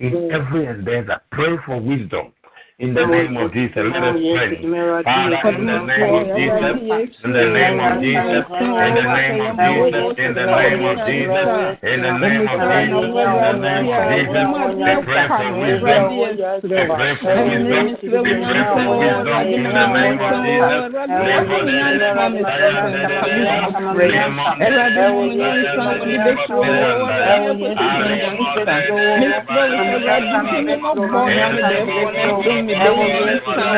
in 0.00 0.12
mm. 0.12 0.32
every 0.32 0.66
endeavor. 0.66 1.20
Pray 1.30 1.56
for 1.64 1.80
wisdom. 1.80 2.32
In 2.80 2.94
the 2.94 3.04
name 3.04 3.36
of 3.36 3.52
Jesus, 3.52 3.76
let 3.76 4.02
us 4.02 4.16
pray. 4.16 4.56
Father, 5.04 5.36
in 5.52 5.66
the 5.68 5.84
name 5.84 6.16
of 6.16 6.32
Jesus, 6.32 7.12
in 7.20 7.32
the 7.36 7.44
name 7.44 7.76
of 7.76 8.00
Jesus, 8.00 8.40
in 8.56 8.72
the 8.72 8.88
name 8.88 9.36
of 9.36 9.52
Jesus, 9.52 10.16
in 10.16 10.32
the 10.32 10.48
name 10.48 10.80
of 10.80 10.96
Jesus, 11.04 11.36
in 11.84 12.00
the 12.00 12.00
name 12.00 12.00
of 12.00 12.00
Jesus, 12.00 12.00
in 12.00 12.00
the 12.00 12.16
name 12.16 12.48
of 12.48 12.56
Jesus, 12.56 13.20
we 14.80 14.96
pray 15.04 15.28
for 15.28 15.52
wisdom. 15.60 16.08
We 16.08 16.80
pray 16.88 17.20
for 17.20 17.36
wisdom. 17.36 17.76
We 17.80 18.32
pray 18.32 18.72
for 18.72 18.96
wisdom 18.96 19.44
in 19.44 19.68
the 19.68 19.84
name 19.92 20.24
of 20.24 20.32
Jesus. 20.40 20.80
Therefore, 21.20 21.62
mi 32.62 32.69
bẹ 32.78 32.88
wọn 32.96 33.08
yẹn 33.26 33.38
san 33.46 33.68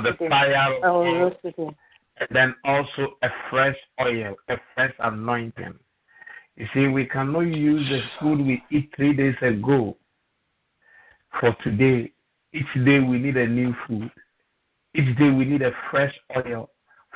the 0.00 0.12
fire 0.28 0.74
of 0.82 1.06
and 2.18 2.28
then 2.30 2.54
also 2.64 3.16
a 3.22 3.28
fresh 3.50 3.76
oil, 4.00 4.34
a 4.48 4.56
fresh 4.74 4.92
anointing. 5.00 5.74
You 6.56 6.66
see, 6.72 6.86
we 6.86 7.04
cannot 7.06 7.40
use 7.40 7.86
the 7.88 8.00
food 8.20 8.46
we 8.46 8.62
eat 8.70 8.90
three 8.96 9.14
days 9.14 9.34
ago 9.42 9.96
for 11.38 11.54
today. 11.62 12.12
Each 12.52 12.84
day 12.84 13.00
we 13.00 13.18
need 13.18 13.36
a 13.36 13.46
new 13.46 13.74
food. 13.86 14.10
Each 14.94 15.16
day 15.18 15.28
we 15.28 15.44
need 15.44 15.60
a 15.60 15.72
fresh 15.90 16.14
oil 16.34 16.70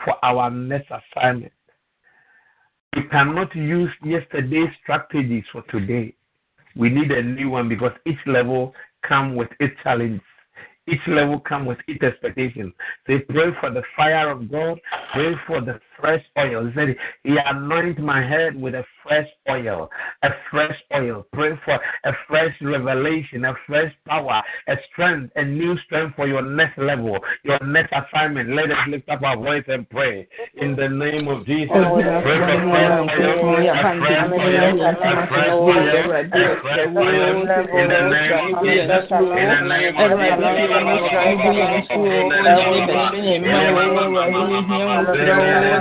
for 0.05 0.23
our 0.23 0.51
next 0.51 0.91
assignment. 0.91 1.53
We 2.95 3.05
cannot 3.05 3.55
use 3.55 3.91
yesterday's 4.05 4.69
strategies 4.83 5.45
for 5.53 5.63
today. 5.71 6.15
We 6.77 6.91
need 6.91 7.11
a 7.11 7.23
new 7.23 7.51
one 7.51 7.69
because 7.69 7.93
each 8.07 8.19
level 8.27 8.75
comes 9.07 9.39
with 9.39 9.49
its 9.61 9.75
challenges. 9.83 10.21
Each 10.87 11.01
level 11.07 11.41
comes 11.41 11.69
with 11.69 11.79
its 11.87 12.03
expectation. 12.03 12.73
They 13.07 13.19
pray 13.21 13.51
for 13.61 13.71
the 13.71 13.83
fire 13.97 14.31
of 14.31 14.51
God. 14.51 14.81
Pray 15.13 15.35
for 15.47 15.61
the 15.61 15.79
fresh 16.01 16.25
oil. 16.39 16.67
He 16.67 16.75
said, 16.75 16.97
He 17.25 17.37
anointed 17.45 18.01
my 18.01 18.21
head 18.27 18.61
with 18.61 18.75
a 18.75 18.85
fresh 19.03 19.29
oil, 19.49 19.91
a 20.23 20.29
fresh 20.51 20.77
oil. 20.95 21.27
Pray 21.33 21.53
for 21.65 21.79
a 22.05 22.13
fresh 22.29 22.55
revelation, 22.61 23.45
a 23.45 23.55
fresh 23.67 23.93
power, 24.07 24.43
a 24.69 24.75
strength, 24.93 25.33
a 25.37 25.45
new 25.45 25.77
strength 25.87 26.17
for 26.17 26.27
your 26.27 26.43
next 26.43 26.79
level, 26.79 27.19
your 27.45 27.59
next 27.65 27.93
assignment. 27.93 28.51
Let 28.51 28.71
us 28.71 28.79
lift 28.89 29.09
up 29.09 29.23
our 29.23 29.37
voice 29.37 29.65
and 29.69 29.89
pray 29.91 30.29
in 30.61 30.77
the 30.77 30.89
name 30.89 31.29
of 31.29 31.47
Jesus. 31.47 31.71
Pray 31.71 32.39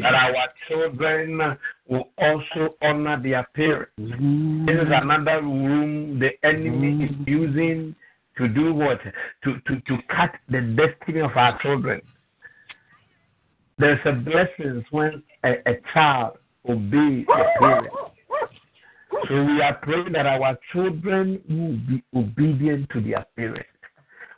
that 0.00 0.14
our 0.14 0.48
children 0.68 1.56
will 1.88 2.08
also 2.18 2.74
honor 2.82 3.20
their 3.22 3.46
parents. 3.54 3.92
This 3.98 4.76
is 4.76 4.88
another 4.90 5.42
room 5.42 6.18
the 6.18 6.30
enemy 6.46 7.04
is 7.04 7.10
using 7.26 7.94
to 8.38 8.48
do 8.48 8.74
what? 8.74 9.00
To, 9.44 9.60
to, 9.66 9.80
to 9.80 9.98
cut 10.08 10.32
the 10.48 10.60
destiny 10.60 11.20
of 11.20 11.36
our 11.36 11.60
children. 11.62 12.00
There's 13.78 14.00
a 14.04 14.12
blessing 14.12 14.84
when 14.90 15.22
a, 15.44 15.52
a 15.68 15.74
child 15.92 16.38
obeys 16.68 17.26
a 17.28 17.58
parent. 17.58 17.92
So 19.28 19.44
we 19.44 19.60
are 19.62 19.74
praying 19.82 20.12
that 20.12 20.26
our 20.26 20.58
children 20.72 21.40
will 21.48 21.78
be 21.88 22.02
obedient 22.14 22.90
to 22.90 23.00
their 23.00 23.24
parents. 23.36 23.68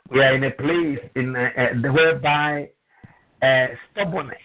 We 0.09 0.21
are 0.21 0.35
in 0.35 0.43
a 0.43 0.51
place 0.51 0.99
in 1.15 1.35
uh, 1.35 1.49
uh, 1.57 1.91
whereby 1.91 2.69
uh, 3.41 3.67
stubbornness. 3.91 4.37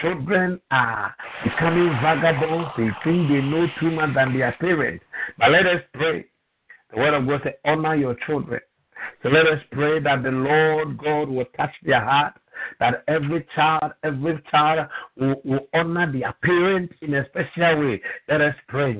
Children 0.00 0.60
are 0.70 1.14
becoming 1.42 1.88
vagabonds. 2.00 2.70
They 2.76 2.90
think 3.02 3.28
they 3.28 3.40
know 3.40 3.66
too 3.80 3.90
much 3.90 4.14
than 4.14 4.38
their 4.38 4.52
parents. 4.60 5.04
But 5.38 5.50
let 5.50 5.66
us 5.66 5.82
pray. 5.94 6.26
The 6.92 6.98
word 6.98 7.14
of 7.14 7.26
God 7.26 7.40
says, 7.42 7.54
honor 7.64 7.96
your 7.96 8.16
children. 8.26 8.60
So 9.22 9.30
let 9.30 9.46
us 9.48 9.60
pray 9.72 9.98
that 10.00 10.22
the 10.22 10.30
Lord 10.30 10.98
God 10.98 11.28
will 11.28 11.46
touch 11.56 11.74
their 11.82 12.00
heart 12.00 12.34
that 12.80 13.04
every 13.08 13.46
child, 13.54 13.92
every 14.02 14.42
child 14.50 14.88
will, 15.18 15.40
will 15.44 15.68
honor 15.74 16.10
their 16.12 16.32
parents 16.42 16.94
in 17.02 17.14
a 17.14 17.26
special 17.28 17.80
way. 17.80 18.00
Let 18.28 18.40
us 18.40 18.54
pray. 18.68 18.96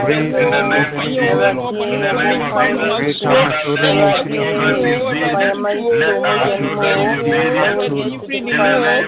in 0.08 0.28
the 0.28 0.58
name 0.58 0.72
of 0.72 0.94
Jesus, 1.18 1.58
in 1.58 1.98
the 1.98 2.12
name 2.12 2.26
of 2.28 2.62
Jesus, 7.88 9.07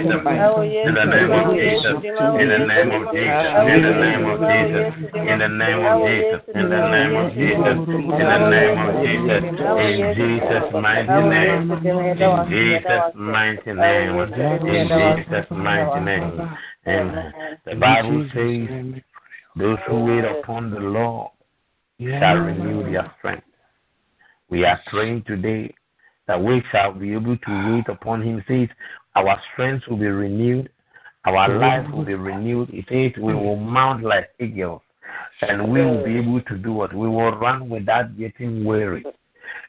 in 0.75 0.93
the 0.93 1.05
name 1.05 1.25
of 1.25 1.45
Jesus, 1.55 1.95
in 1.95 2.45
the 2.45 2.55
name 2.55 2.91
of 2.91 3.09
Jesus, 3.11 3.45
in 3.45 3.81
the 3.85 3.87
name 4.05 4.25
of 4.25 4.33
Jesus, 4.35 4.61
in 4.85 5.39
the 5.39 5.49
name 5.49 5.75
of 5.75 5.91
Jesus, 5.95 6.45
in 6.53 6.69
the 6.69 6.81
name 6.85 7.15
of 7.15 7.27
Jesus, 7.33 7.77
in 7.95 8.25
the 8.25 8.41
name 8.49 8.77
of 8.85 8.93
Jesus, 9.03 9.43
in 9.81 10.13
Jesus' 10.15 10.69
mighty 10.73 11.19
name, 11.25 11.71
in 11.71 12.33
Jesus' 12.49 13.15
mighty 13.15 13.73
name, 13.73 14.15
in 14.65 14.87
Jesus' 14.87 15.49
mighty 15.51 15.99
name. 16.05 16.35
And 16.85 17.33
the 17.65 17.75
Bible 17.75 18.29
says, 18.33 19.01
those 19.57 19.77
who 19.87 20.03
wait 20.03 20.25
upon 20.25 20.69
the 20.69 20.79
Lord 20.79 21.31
shall 21.99 22.35
renew 22.37 22.83
their 22.91 23.11
strength. 23.17 23.45
We 24.49 24.65
are 24.65 24.79
praying 24.87 25.23
today 25.27 25.73
that 26.27 26.41
we 26.41 26.61
shall 26.71 26.93
be 26.93 27.13
able 27.13 27.37
to 27.37 27.43
ah. 27.47 27.73
wait 27.75 27.87
upon 27.89 28.21
Him. 28.21 28.43
Says, 28.47 28.67
our 29.15 29.39
strength 29.53 29.85
will 29.89 29.97
be 29.97 30.07
renewed, 30.07 30.69
our 31.25 31.57
life 31.57 31.89
will 31.91 32.05
be 32.05 32.13
renewed. 32.15 32.69
It 32.71 32.85
says 32.89 33.19
we 33.21 33.33
hmm. 33.33 33.39
will 33.39 33.55
mount 33.55 34.03
like 34.03 34.29
eagles, 34.39 34.81
and 35.41 35.71
we 35.71 35.81
will 35.81 36.03
be 36.03 36.17
able 36.17 36.41
to 36.41 36.57
do 36.57 36.73
what? 36.73 36.93
We 36.93 37.07
will 37.07 37.31
run 37.37 37.69
without 37.69 38.17
getting 38.17 38.63
weary. 38.65 39.03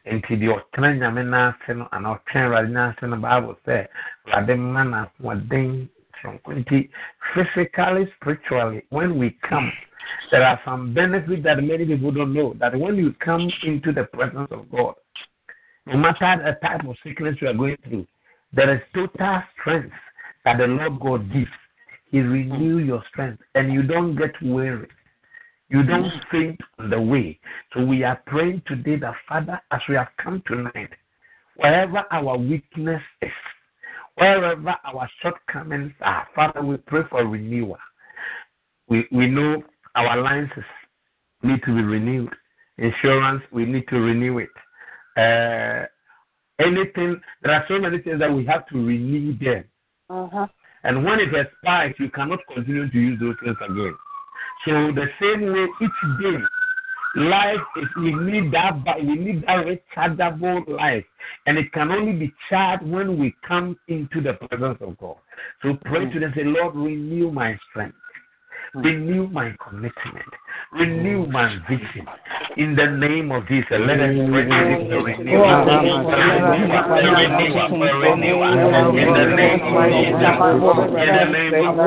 nti 0.06 0.36
deɛ 0.38 0.54
ɔtena 0.54 0.88
nyame 1.00 1.22
n'ase 1.32 1.74
no 1.74 1.84
anaa 1.90 2.14
ɔtwɛn 2.14 2.44
awurade 2.46 2.70
n'ase 2.70 3.02
no 3.10 3.16
bible 3.16 3.56
sɛ 3.66 3.86
awurade 4.26 4.54
mma 4.54 4.82
n'ahoɔden 4.92 5.88
sonko 6.22 6.50
nti 6.62 6.88
physically 7.34 8.06
spiritually 8.14 8.82
when 8.90 9.18
we 9.18 9.30
come 9.48 9.72
there 10.31 10.42
are 10.47 10.61
some 10.64 10.92
benefits 10.95 11.42
that 11.45 11.62
many 11.62 11.85
people 11.85 12.12
don't 12.12 12.35
know 12.35 12.55
that 12.59 12.79
when 12.79 12.97
you 12.97 13.14
come 13.25 13.51
into 13.64 13.92
the 13.92 14.05
presence 14.05 14.49
of 14.51 14.71
god 14.71 14.95
no 15.87 15.97
matter 15.97 16.42
the 16.45 16.66
type 16.66 16.85
of 16.87 16.97
sickness 17.05 17.37
you 17.40 17.49
are 17.49 17.55
going 17.55 17.77
through 17.88 18.07
there 18.53 18.75
is 18.75 18.81
total 18.95 19.42
strength 19.61 19.95
that 20.45 20.59
the 20.59 20.66
lord 20.66 21.01
god 21.01 21.33
gives 21.33 21.51
he 22.11 22.21
renews 22.21 22.87
your 22.87 23.03
strength 23.11 23.42
and 23.55 23.73
you 23.73 23.83
don't 23.83 24.16
get 24.16 24.33
weary 24.42 24.88
you 25.69 25.83
don't 25.83 26.12
faint 26.31 26.61
on 26.79 26.90
the 26.90 27.01
way. 27.01 27.38
So 27.75 27.85
we 27.85 28.05
are 28.05 28.21
praying 28.27 28.62
today 28.66 28.97
that, 28.97 29.14
Father, 29.29 29.61
as 29.73 29.81
we 29.88 29.97
have 29.97 30.09
come 30.23 30.42
tonight, 30.47 30.90
wherever 31.57 32.05
our 32.12 32.38
weakness 32.38 33.03
is, 33.21 33.31
wherever 34.14 34.77
our 34.85 35.11
shortcomings 35.21 35.92
are, 36.03 36.27
Father, 36.35 36.62
we 36.62 36.77
pray 36.77 37.03
for 37.11 37.27
renewal. 37.27 37.79
We, 38.88 39.07
we 39.11 39.27
know 39.27 39.64
our 39.96 40.20
licenses 40.20 40.64
need 41.42 41.61
to 41.64 41.74
be 41.74 41.82
renewed. 41.82 42.32
Insurance, 42.78 43.42
we 43.50 43.64
need 43.64 43.88
to 43.88 43.96
renew 43.96 44.38
it. 44.38 44.50
Uh, 45.16 45.87
anything, 46.62 47.20
there 47.42 47.54
are 47.54 47.64
so 47.68 47.78
many 47.78 47.98
things 47.98 48.20
that 48.20 48.32
we 48.32 48.44
have 48.44 48.66
to 48.68 48.76
renew 48.76 49.37
them. 49.38 49.64
Uh-huh. 50.11 50.46
And 50.85 51.04
when 51.04 51.18
it 51.18 51.35
expires, 51.35 51.94
you 51.98 52.11
cannot 52.11 52.40
continue 52.54 52.90
to 52.90 52.98
use 52.98 53.18
those 53.18 53.35
things 53.42 53.56
again. 53.64 53.94
So 54.64 54.92
the 54.92 55.06
same 55.20 55.52
way 55.52 55.66
each 55.82 56.22
day, 56.22 56.38
life 57.16 57.61
is 57.76 57.88
we 57.96 58.14
need 58.14 58.52
that 58.52 58.74
we 58.98 59.16
need 59.16 59.44
that 59.46 59.64
rechargeable 59.64 60.68
life, 60.68 61.04
and 61.46 61.56
it 61.56 61.72
can 61.72 61.90
only 61.90 62.12
be 62.12 62.32
charged 62.48 62.85
when 62.85 63.18
we 63.18 63.35
come 63.46 63.76
into 63.88 64.20
the 64.20 64.35
presence 64.35 64.78
of 64.80 64.98
God. 64.98 65.16
So 65.62 65.78
pray 65.85 66.11
to 66.11 66.20
them, 66.20 66.32
say, 66.37 66.44
Lord, 66.44 66.74
renew 66.76 67.30
my 67.32 67.59
strength. 67.70 67.96
Renew 68.76 69.28
my 69.30 69.52
commitment. 69.68 70.34
Renew 70.73 71.27
my 71.27 71.57
vision. 71.69 72.07
In 72.57 72.75
the 72.75 72.87
name 72.87 73.31
of 73.33 73.47
Jesus, 73.49 73.71
let 73.71 74.01
us 74.01 74.11
pray 74.29 74.45
to 74.45 74.99
renew. 75.01 75.23
In 75.23 75.64
the 75.64 75.81
name 75.81 76.01
of 76.01 76.11
Jesus. 76.11 76.37
In 76.37 77.07
the 77.07 77.25
name 77.27 77.57
of 77.57 77.71
Jesus. 77.71 78.01
In 78.57 79.12
the 79.16 79.27
name 79.27 79.62
of 79.62 79.71
Jesus. 79.71 79.97
In 80.87 81.11
the 81.12 81.25
name 81.27 81.55
of 81.55 81.61
Jesus. 81.61 81.87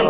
There 0.00 0.08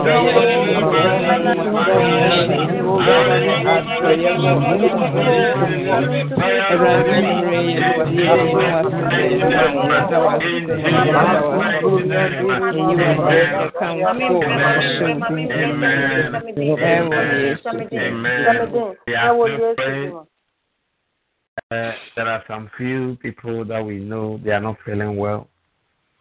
are 22.29 22.45
some 22.47 22.71
few 22.77 23.17
people 23.21 23.65
that 23.65 23.85
we 23.85 23.99
know 23.99 24.39
they 24.45 24.51
are 24.51 24.61
not 24.61 24.77
feeling 24.85 25.17
well. 25.17 25.49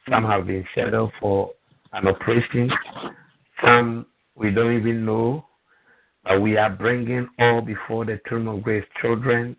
Some 0.10 0.23
have 0.23 0.47
been 0.47 0.65
scheduled 0.71 1.12
for 1.19 1.51
an 1.93 2.08
operation. 2.08 2.71
Some 3.65 4.06
we 4.36 4.52
don't 4.52 4.76
even 4.78 5.06
know. 5.06 5.45
But 6.24 6.41
we 6.41 6.58
are 6.58 6.69
bringing 6.69 7.28
all 7.39 7.62
before 7.62 8.06
the 8.06 8.19
throne 8.28 8.48
of 8.48 8.63
grace 8.63 8.86
children, 9.02 9.56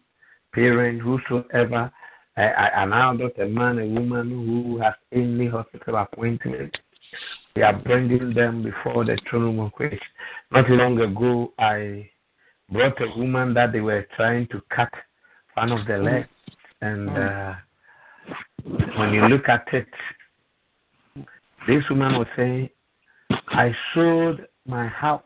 parents, 0.55 1.03
whosoever, 1.03 1.91
an 2.37 2.93
adult, 2.93 3.39
a 3.39 3.47
man, 3.47 3.79
a 3.79 3.87
woman 3.87 4.31
who 4.31 4.79
has 4.79 4.95
any 5.13 5.49
hospital 5.49 5.97
appointment. 5.97 6.77
We 7.57 7.63
are 7.63 7.73
bringing 7.73 8.33
them 8.35 8.63
before 8.63 9.05
the 9.05 9.19
throne 9.29 9.59
of 9.59 9.73
grace. 9.73 9.99
Not 10.53 10.71
long 10.71 11.01
ago, 11.01 11.53
I 11.59 12.09
brought 12.71 13.01
a 13.01 13.19
woman 13.19 13.55
that 13.55 13.73
they 13.73 13.81
were 13.81 14.07
trying 14.17 14.47
to 14.49 14.63
cut 14.75 14.93
one 15.55 15.73
of 15.73 15.87
the 15.87 15.99
legs. 15.99 16.29
And 16.81 17.11
uh, 17.11 17.55
when 18.97 19.13
you 19.13 19.27
look 19.27 19.49
at 19.49 19.67
it, 19.73 19.89
this 21.67 21.83
woman 21.91 22.17
was 22.17 22.29
saying, 22.37 22.71
I 23.51 23.75
sold 23.95 24.41
my 24.67 24.87
house. 24.87 25.23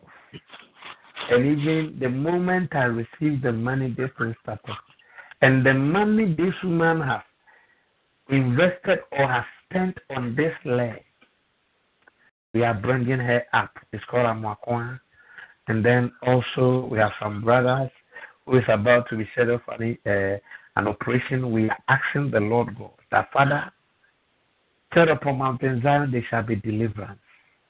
And 1.31 1.47
even 1.47 1.97
the 2.01 2.09
moment 2.09 2.75
I 2.75 2.85
received 2.85 3.43
the 3.43 3.53
money, 3.53 3.95
thing 3.95 4.35
started. 4.43 4.77
And 5.43 5.65
the 5.65 5.75
money 5.75 6.35
this 6.35 6.55
woman 6.63 7.01
has 7.03 7.23
invested 8.29 9.01
or 9.13 9.29
has 9.29 9.45
spent 9.65 9.99
on 10.11 10.35
this 10.35 10.55
leg, 10.65 11.03
we 12.55 12.63
are 12.63 12.75
bringing 12.75 13.19
her 13.19 13.45
up. 13.53 13.73
It's 13.93 14.05
called 14.05 14.27
Amakwan. 14.27 15.01
And 15.69 15.85
then 15.85 16.13
also 16.27 16.89
we 16.91 16.99
have 16.99 17.13
some 17.21 17.43
brothers 17.43 17.91
who 18.47 18.59
is 18.59 18.65
about 18.69 19.09
to 19.11 19.17
be 19.17 19.29
scheduled 19.33 19.63
for 19.65 19.77
the, 19.79 19.97
uh, 20.07 20.81
an 20.81 20.89
operation. 20.89 21.51
We 21.51 21.69
are 21.69 21.79
asking 21.89 22.31
the 22.31 22.41
Lord 22.41 22.77
God 22.79 22.91
that 23.11 23.33
Father, 23.33 23.71
tell 24.93 25.11
upon 25.11 25.39
Mount 25.39 25.61
Zion 25.61 26.11
there 26.11 26.27
shall 26.31 26.43
be 26.43 26.57
deliverance. 26.57 27.19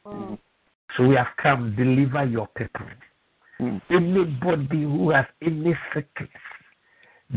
Mm. 0.06 0.38
So 0.96 1.04
we 1.06 1.16
have 1.16 1.28
come, 1.42 1.74
deliver 1.76 2.24
your 2.24 2.46
people. 2.48 2.86
Mm. 3.60 3.80
Anybody 3.90 4.82
who 4.82 5.10
has 5.10 5.26
any 5.42 5.76
sickness, 5.92 6.28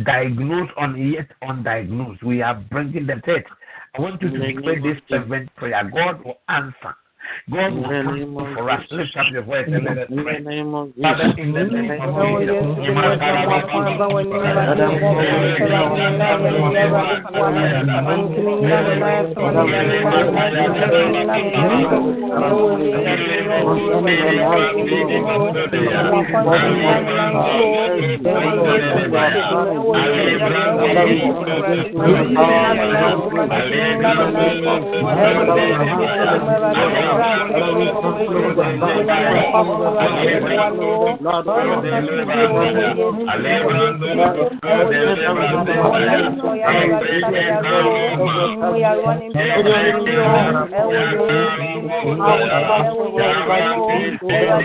diagnosed 0.03 0.71
or 0.77 0.89
yet 0.97 1.27
undiagnosed, 1.43 2.23
we 2.23 2.41
are 2.41 2.55
bringing 2.55 3.07
them 3.07 3.21
to 3.25 3.35
it. 3.35 3.45
I 3.95 4.01
want 4.01 4.21
you 4.21 4.29
to 4.29 4.53
declare 4.53 4.81
this 4.81 5.01
fervent 5.09 5.53
prayer. 5.55 5.89
God 5.93 6.23
will 6.23 6.39
answer. 6.49 6.95
God 7.51 7.73
will 7.73 7.83
come 7.83 8.55
for 8.55 8.69
us. 8.69 8.83
Lift 8.91 9.15
up 9.17 9.25
your 9.31 9.43
voice 9.43 9.65
and 9.67 9.85
let 9.85 9.97
us 9.97 10.07
pray. 10.07 10.43
Father, 11.01 11.33
in 11.37 11.53
the 11.53 11.63
name 11.63 12.03
of 12.05 12.33
we 54.27 54.43
are 54.43 54.61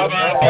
Amen. 0.00 0.40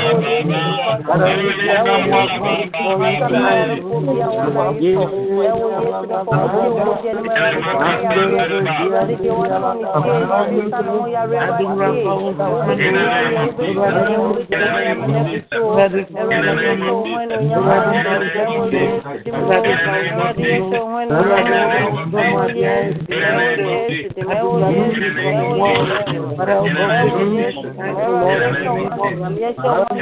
Before 29.40 29.86
we 29.94 29.96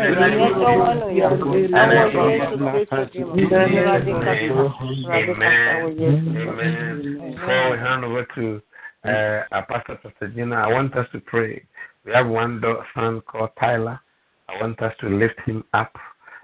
hand 7.79 8.05
over 8.05 8.27
to 8.35 8.61
uh, 9.05 9.45
our 9.53 9.65
Pastor 9.69 9.95
Pastor 10.03 10.55
I 10.55 10.73
want 10.73 10.97
us 10.97 11.07
to 11.13 11.21
pray. 11.21 11.65
We 12.05 12.11
have 12.15 12.27
one 12.27 12.61
son 12.97 13.21
called 13.21 13.51
Tyler. 13.61 14.01
I 14.49 14.61
want 14.61 14.83
us 14.83 14.93
to 15.03 15.09
lift 15.09 15.39
him 15.47 15.63
up. 15.73 15.95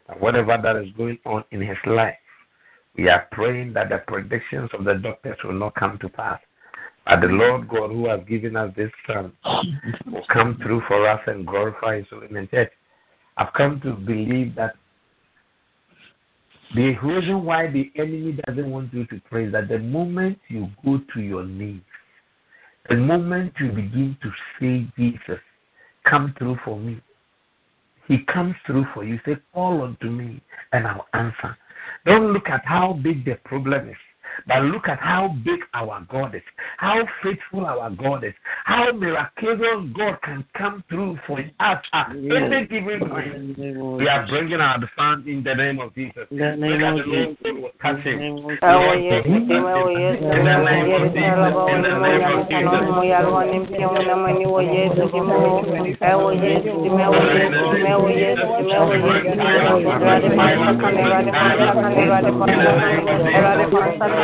And 0.08 0.20
whatever 0.20 0.56
that 0.62 0.76
is 0.76 0.92
going 0.96 1.18
on 1.26 1.42
in 1.50 1.62
his 1.62 1.78
life, 1.86 2.14
we 2.96 3.08
are 3.08 3.26
praying 3.32 3.72
that 3.72 3.88
the 3.88 4.04
predictions 4.06 4.70
of 4.72 4.84
the 4.84 4.94
doctors 4.94 5.38
will 5.42 5.54
not 5.54 5.74
come 5.74 5.98
to 5.98 6.08
pass. 6.08 6.38
But 7.06 7.22
the 7.22 7.26
Lord 7.26 7.68
God 7.68 7.90
who 7.90 8.08
has 8.08 8.20
given 8.28 8.56
us 8.56 8.72
this 8.76 8.92
son 9.06 9.32
will 10.06 10.24
come 10.32 10.58
through 10.62 10.82
for 10.86 11.08
us 11.08 11.20
and 11.26 11.44
glorify 11.46 11.96
his 11.96 12.06
holy. 12.08 12.28
Church, 12.46 12.70
I've 13.36 13.52
come 13.54 13.80
to 13.82 13.92
believe 13.92 14.54
that 14.56 14.74
the 16.74 16.96
reason 17.02 17.44
why 17.44 17.70
the 17.70 17.90
enemy 17.96 18.38
doesn't 18.46 18.70
want 18.70 18.92
you 18.92 19.06
to 19.06 19.20
pray 19.30 19.46
is 19.46 19.52
that 19.52 19.68
the 19.68 19.78
moment 19.78 20.38
you 20.48 20.68
go 20.84 21.00
to 21.14 21.20
your 21.20 21.44
knees, 21.44 21.82
the 22.88 22.96
moment 22.96 23.52
you 23.60 23.68
begin 23.68 24.16
to 24.22 24.30
say, 24.60 24.86
Jesus, 24.96 25.40
come 26.08 26.34
through 26.38 26.58
for 26.64 26.78
me, 26.78 27.00
he 28.08 28.18
comes 28.32 28.54
through 28.66 28.86
for 28.92 29.04
you. 29.04 29.18
Say, 29.24 29.36
call 29.52 29.82
unto 29.82 30.10
me 30.10 30.42
and 30.72 30.86
I'll 30.86 31.06
answer. 31.14 31.56
Don't 32.04 32.32
look 32.32 32.48
at 32.48 32.64
how 32.64 32.92
big 32.92 33.24
the 33.24 33.36
problem 33.44 33.88
is. 33.88 33.96
But 34.46 34.64
look 34.64 34.88
at 34.88 34.98
how 34.98 35.28
big 35.44 35.60
our 35.74 36.06
God 36.10 36.34
is, 36.34 36.42
how 36.78 37.06
faithful 37.22 37.66
our 37.66 37.90
God 37.90 38.24
is, 38.24 38.34
how 38.64 38.92
miraculous 38.92 39.90
God 39.96 40.18
can 40.22 40.44
come 40.56 40.82
through 40.88 41.18
for 41.26 41.40
us 41.60 41.84
at 41.92 42.10
any 42.10 42.66
given 42.66 43.00
time. 43.00 43.54
We 43.98 44.08
are 44.08 44.26
bringing 44.26 44.60
our 44.60 44.78
fund 44.96 45.26
in 45.28 45.42
the 45.42 45.54
name 45.54 45.80
of 45.80 45.94
Jesus. 45.94 46.26
In 46.30 46.38
the 46.38 46.56
name 46.56 46.82
of 46.82 47.04
Jesus. 47.04 47.36
Touch 47.80 48.00
him. 48.02 48.20
In 48.20 48.34
the 48.34 48.44
name 48.44 49.64
of 49.64 49.80
Jesus. 49.92 50.24
In 50.24 50.44
the 50.44 50.58
name 52.04 52.22
of 52.24 52.48
Jesus. 52.48 52.74
Jesus' 54.94 55.12
name. 64.04 64.23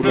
In 0.00 0.06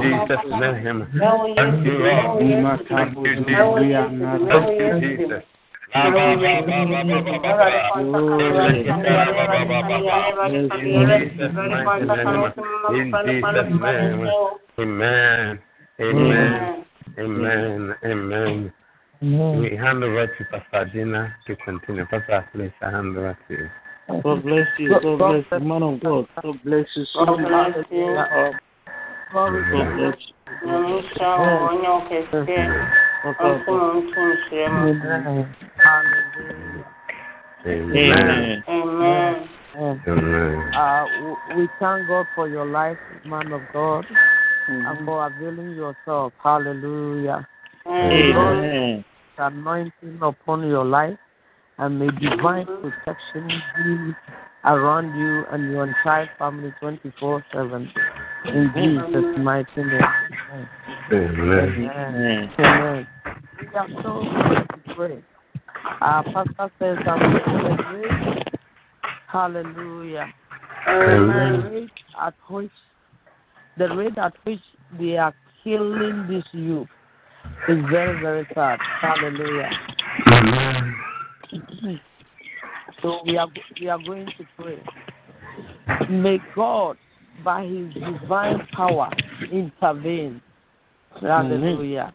Jesus' 0.00 0.43
Lord. 0.50 0.82
Thank 4.48 4.80
you, 4.80 5.00
Jesus. 5.00 5.44
Thank 5.92 6.16
you, 6.16 6.30
Jesus. 6.40 6.64
In 12.90 13.10
Jesus' 13.12 13.66
name. 13.82 14.28
Amen. 14.78 15.58
Amen. 16.00 16.84
Amen. 17.18 17.94
Amen. 18.04 18.72
We 19.20 19.76
hand 19.76 20.04
over 20.04 20.26
to 20.26 20.44
Pastor 20.50 20.90
Dina 20.92 21.34
to 21.46 21.56
continue. 21.56 22.04
Pastor, 22.06 22.48
please, 22.52 22.72
I 22.82 22.90
hand 22.90 23.16
over 23.16 23.38
to 23.48 23.54
you. 23.54 23.70
God 24.22 24.42
bless 24.42 24.66
you. 24.78 24.88
God 25.00 25.18
bless 25.18 25.44
you, 25.52 25.60
man 25.60 25.82
of 25.82 26.00
God. 26.00 26.26
God 26.42 26.62
bless 26.64 26.86
you 26.94 27.04
so 27.12 27.24
much. 27.24 27.74
God 29.32 29.66
bless 29.96 30.16
you. 30.26 30.33
Nyamuhyira 30.62 31.28
wo 31.40 31.48
wɔnyɛ 31.64 31.88
wo 31.94 32.00
kɛseɛ. 32.08 32.62
Ɔnko 33.24 33.70
mu 33.78 34.00
nto 34.04 34.20
nhyira 34.30 34.66
mu. 34.72 34.80
Amen. 37.66 38.62
Amen. 38.68 39.48
Amen. 39.76 40.74
Uh, 40.74 41.04
we 41.56 41.68
thank 41.80 42.06
God 42.06 42.26
for 42.34 42.46
your 42.48 42.66
life, 42.66 42.98
man 43.24 43.52
of 43.52 43.62
God, 43.72 44.04
and 44.68 45.04
for 45.04 45.26
availing 45.26 45.74
yourself. 45.74 46.32
Hallelujah. 46.42 47.46
Amen. 47.86 48.36
Amen. 48.36 49.04
The 49.36 49.46
anointing 49.46 50.18
upon 50.22 50.68
your 50.68 50.84
life, 50.84 51.18
and 51.78 51.98
may 51.98 52.08
divine 52.20 52.66
protection 52.66 53.48
be 53.76 54.14
around 54.64 55.18
you 55.18 55.44
and 55.50 55.72
your 55.72 55.86
entire 55.86 56.28
family 56.38 56.72
24 56.80 57.44
7. 57.52 57.92
In 58.46 58.72
Jesus' 58.74 59.38
mighty 59.38 59.70
name. 59.76 60.00
Amen. 61.12 61.90
Amen. 61.90 62.50
Amen. 62.58 63.06
We 63.60 63.76
are 63.76 63.88
so 64.02 64.02
going 64.02 64.66
to 64.66 64.94
pray. 64.94 65.24
Our 66.00 66.24
pastor 66.24 66.70
says 66.78 66.98
that 67.04 67.18
we. 67.92 68.54
Hallelujah. 69.28 70.32
Amen. 70.88 71.62
The 71.62 71.70
rate 71.70 71.90
at 72.20 72.34
which 72.48 72.70
the 73.76 73.88
rate 73.96 74.18
at 74.18 74.34
which 74.44 74.60
they 74.98 75.16
are 75.16 75.34
killing 75.64 76.26
this 76.28 76.44
youth 76.52 76.88
is 77.68 77.78
very, 77.90 78.20
very 78.20 78.46
sad. 78.54 78.78
Hallelujah. 79.00 79.70
Amen. 80.32 80.94
So 83.02 83.20
we 83.24 83.36
are 83.36 83.48
we 83.80 83.88
are 83.88 83.98
going 83.98 84.26
to 84.26 84.46
pray. 84.56 84.82
May 86.08 86.38
God, 86.54 86.96
by 87.44 87.64
His 87.64 87.92
divine 87.94 88.66
power, 88.72 89.10
intervene. 89.52 90.40
Hallelujah. 91.20 92.12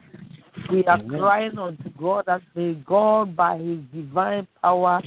We 0.72 0.84
are 0.86 1.02
crying 1.04 1.58
unto 1.58 1.90
God 1.98 2.26
that 2.28 2.42
may 2.56 2.74
God, 2.74 3.36
by 3.36 3.58
His 3.58 3.80
divine 3.94 4.48
power, 4.62 5.02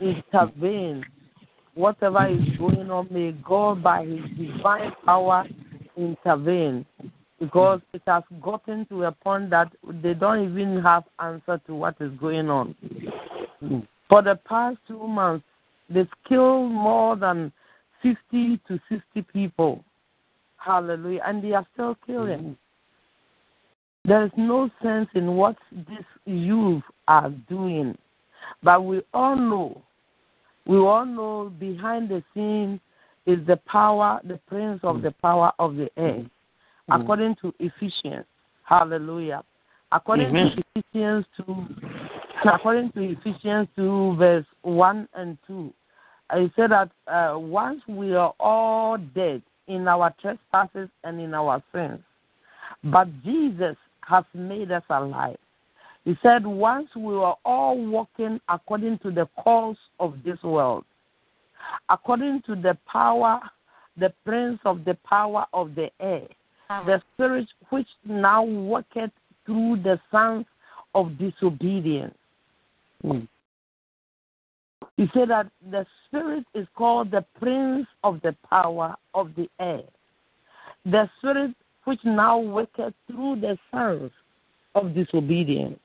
intervene. 0.00 1.04
Whatever 1.74 2.26
is 2.28 2.40
going 2.58 2.90
on, 2.90 3.08
may 3.10 3.32
God, 3.32 3.82
by 3.82 4.04
His 4.04 4.22
divine 4.38 4.92
power, 5.04 5.44
intervene. 5.96 6.86
Because 7.40 7.80
it 7.92 8.02
has 8.06 8.22
gotten 8.42 8.86
to 8.86 9.04
a 9.04 9.12
point 9.12 9.50
that 9.50 9.72
they 10.02 10.14
don't 10.14 10.50
even 10.50 10.80
have 10.82 11.04
answer 11.18 11.60
to 11.66 11.74
what 11.74 11.96
is 12.00 12.12
going 12.20 12.48
on. 12.48 12.74
Hmm. 13.60 13.80
For 14.08 14.22
the 14.22 14.38
past 14.46 14.78
two 14.86 15.06
months, 15.06 15.44
they've 15.88 16.08
killed 16.28 16.70
more 16.70 17.16
than 17.16 17.52
50 18.02 18.60
to 18.68 18.78
60 18.88 19.22
people. 19.32 19.84
Hallelujah. 20.56 21.20
And 21.26 21.42
they 21.42 21.52
are 21.52 21.66
still 21.72 21.96
killing. 22.06 22.56
There 24.04 24.24
is 24.24 24.32
no 24.36 24.70
sense 24.82 25.08
in 25.14 25.34
what 25.34 25.56
these 25.72 26.04
youth 26.26 26.82
are 27.08 27.30
doing. 27.48 27.96
But 28.62 28.84
we 28.84 29.02
all 29.14 29.36
know, 29.36 29.82
we 30.66 30.76
all 30.76 31.06
know 31.06 31.52
behind 31.58 32.10
the 32.10 32.22
scenes 32.34 32.80
is 33.26 33.38
the 33.46 33.56
power, 33.66 34.20
the 34.24 34.38
prince 34.46 34.80
of 34.82 35.00
the 35.00 35.12
power 35.22 35.52
of 35.58 35.76
the 35.76 35.88
air, 35.96 36.18
mm-hmm. 36.18 36.92
according 36.92 37.36
to 37.40 37.54
Ephesians. 37.58 38.26
Hallelujah. 38.64 39.42
According 39.92 40.28
Amen. 40.28 40.50
to 40.56 40.82
Ephesians 40.92 41.24
2, 41.46 41.66
according 42.52 42.92
to 42.92 43.00
Ephesians 43.02 43.68
2, 43.76 44.16
verse 44.16 44.46
1 44.62 45.08
and 45.14 45.38
2, 45.46 45.72
I 46.30 46.50
said 46.56 46.70
that 46.70 46.90
uh, 47.06 47.38
once 47.38 47.80
we 47.88 48.14
are 48.14 48.34
all 48.40 48.98
dead 49.14 49.42
in 49.66 49.86
our 49.88 50.14
trespasses 50.20 50.88
and 51.04 51.20
in 51.20 51.34
our 51.34 51.62
sins, 51.72 52.00
but 52.84 53.08
Jesus 53.22 53.76
has 54.02 54.24
made 54.34 54.70
us 54.70 54.82
alive. 54.90 55.36
He 56.04 56.14
said, 56.22 56.46
once 56.46 56.88
we 56.94 57.14
were 57.14 57.34
all 57.44 57.78
walking 57.78 58.40
according 58.48 58.98
to 58.98 59.10
the 59.10 59.26
course 59.42 59.78
of 59.98 60.16
this 60.24 60.42
world, 60.42 60.84
according 61.88 62.42
to 62.46 62.54
the 62.54 62.76
power, 62.90 63.40
the 63.96 64.12
prince 64.24 64.58
of 64.64 64.84
the 64.84 64.98
power 65.08 65.46
of 65.54 65.74
the 65.74 65.88
air, 66.00 66.26
the 66.68 67.00
spirit 67.14 67.46
which 67.70 67.88
now 68.04 68.44
worketh 68.44 69.12
through 69.46 69.80
the 69.82 69.98
sons 70.10 70.44
of 70.94 71.18
disobedience. 71.18 72.14
Mm. 73.04 73.28
He 74.96 75.06
said 75.12 75.30
that 75.30 75.50
the 75.70 75.84
spirit 76.06 76.44
is 76.54 76.66
called 76.76 77.10
the 77.10 77.24
prince 77.40 77.86
of 78.04 78.20
the 78.22 78.34
power 78.48 78.94
of 79.12 79.30
the 79.36 79.48
air. 79.58 79.82
The 80.84 81.08
spirit 81.18 81.54
which 81.84 82.00
now 82.04 82.38
worketh 82.38 82.94
through 83.06 83.40
the 83.40 83.58
sons 83.70 84.12
of 84.74 84.94
disobedience. 84.94 85.78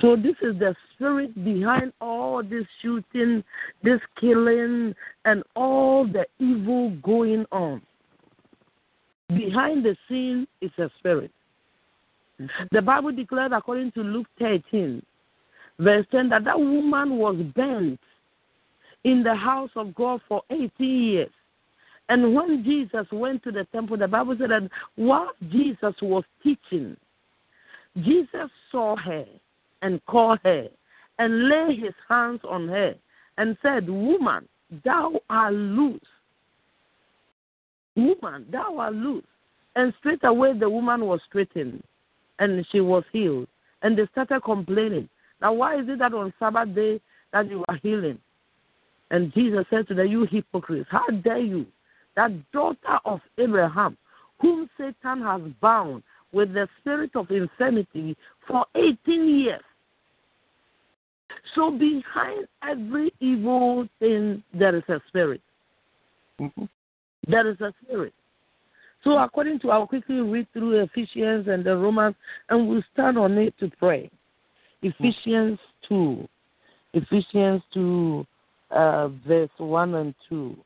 So 0.00 0.16
this 0.16 0.34
is 0.42 0.58
the 0.58 0.74
spirit 0.94 1.34
behind 1.44 1.92
all 2.00 2.42
this 2.42 2.64
shooting, 2.82 3.44
this 3.82 4.00
killing, 4.20 4.94
and 5.24 5.42
all 5.54 6.06
the 6.06 6.26
evil 6.38 6.90
going 7.02 7.44
on. 7.52 7.82
Behind 9.28 9.84
the 9.84 9.96
scene 10.08 10.46
is 10.60 10.70
a 10.78 10.90
spirit. 10.98 11.30
The 12.70 12.82
Bible 12.82 13.12
declared 13.12 13.52
according 13.52 13.92
to 13.92 14.02
Luke 14.02 14.26
13, 14.38 15.02
verse 15.78 16.06
10, 16.10 16.28
that 16.30 16.44
that 16.44 16.58
woman 16.58 17.16
was 17.16 17.36
burnt 17.54 18.00
in 19.04 19.22
the 19.22 19.34
house 19.34 19.70
of 19.76 19.94
God 19.94 20.20
for 20.28 20.42
18 20.50 20.70
years. 20.80 21.30
And 22.08 22.34
when 22.34 22.62
Jesus 22.64 23.06
went 23.10 23.42
to 23.44 23.52
the 23.52 23.66
temple, 23.72 23.96
the 23.96 24.08
Bible 24.08 24.36
said 24.38 24.50
that 24.50 24.68
while 24.94 25.30
Jesus 25.50 25.94
was 26.00 26.24
teaching, 26.42 26.96
Jesus 27.96 28.50
saw 28.70 28.96
her 28.96 29.24
and 29.82 30.04
called 30.06 30.38
her 30.44 30.68
and 31.18 31.48
laid 31.48 31.78
his 31.82 31.94
hands 32.08 32.40
on 32.48 32.68
her 32.68 32.94
and 33.38 33.56
said, 33.62 33.88
Woman, 33.88 34.46
thou 34.84 35.12
art 35.30 35.54
loose. 35.54 36.00
Woman, 37.96 38.46
thou 38.50 38.76
art 38.78 38.94
loose. 38.94 39.24
And 39.74 39.92
straight 39.98 40.24
away 40.24 40.52
the 40.58 40.70
woman 40.70 41.06
was 41.06 41.20
straightened 41.28 41.82
and 42.38 42.66
she 42.70 42.80
was 42.80 43.04
healed. 43.12 43.48
And 43.82 43.98
they 43.98 44.06
started 44.12 44.42
complaining. 44.42 45.08
Now, 45.40 45.52
why 45.52 45.78
is 45.78 45.88
it 45.88 45.98
that 45.98 46.14
on 46.14 46.32
Sabbath 46.38 46.74
day 46.74 47.00
that 47.32 47.50
you 47.50 47.64
are 47.68 47.78
healing? 47.82 48.18
And 49.10 49.32
Jesus 49.34 49.64
said 49.70 49.86
to 49.88 49.94
them, 49.94 50.08
You 50.08 50.26
hypocrites, 50.26 50.88
how 50.90 51.06
dare 51.22 51.38
you, 51.38 51.66
that 52.16 52.30
daughter 52.52 52.98
of 53.04 53.20
Abraham, 53.38 53.96
whom 54.40 54.68
Satan 54.76 55.22
has 55.22 55.40
bound 55.60 56.02
with 56.32 56.52
the 56.52 56.68
spirit 56.80 57.10
of 57.14 57.30
infirmity 57.30 58.16
for 58.46 58.66
18 58.74 59.40
years. 59.40 59.62
So 61.54 61.70
behind 61.70 62.46
every 62.68 63.12
evil 63.20 63.88
thing, 64.00 64.42
there 64.52 64.76
is 64.76 64.82
a 64.88 65.00
spirit. 65.08 65.40
Mm-hmm. 66.40 66.64
There 67.28 67.48
is 67.48 67.60
a 67.60 67.72
spirit. 67.82 68.12
So 69.04 69.18
according 69.18 69.60
to, 69.60 69.70
I'll 69.70 69.86
quickly 69.86 70.16
read 70.16 70.48
through 70.52 70.82
Ephesians 70.82 71.46
and 71.48 71.64
the 71.64 71.76
Romans, 71.76 72.16
and 72.48 72.68
we'll 72.68 72.82
stand 72.92 73.16
on 73.16 73.38
it 73.38 73.54
to 73.60 73.70
pray. 73.78 74.10
Ephesians 74.82 75.58
2. 75.88 76.28
Ephesians 76.94 77.62
2, 77.74 78.26
uh, 78.70 79.08
verse 79.26 79.50
1 79.58 79.94
and 79.94 80.14
2. 80.28 80.56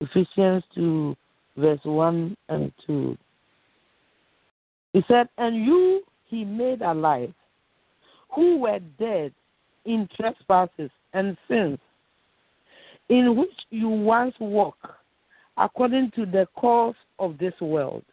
Ephesians 0.00 0.62
2, 0.74 1.16
verse 1.56 1.80
1 1.82 2.36
and 2.48 2.72
2. 2.86 3.16
He 4.92 5.02
said, 5.08 5.28
And 5.38 5.64
you 5.64 6.02
he 6.28 6.44
made 6.44 6.82
alive, 6.82 7.32
who 8.34 8.58
were 8.58 8.80
dead 8.98 9.32
in 9.84 10.08
trespasses 10.14 10.90
and 11.14 11.36
sins, 11.48 11.78
in 13.08 13.36
which 13.36 13.54
you 13.70 13.88
once 13.88 14.34
walked, 14.38 14.86
according 15.56 16.10
to 16.12 16.26
the 16.26 16.46
course 16.54 16.96
of 17.18 17.38
this 17.38 17.54
world, 17.60 18.04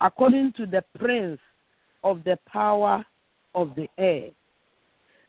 according 0.00 0.52
to 0.56 0.66
the 0.66 0.82
prince 0.98 1.38
of 2.02 2.24
the 2.24 2.38
power 2.50 3.04
of 3.56 3.74
the 3.74 3.88
air, 3.98 4.28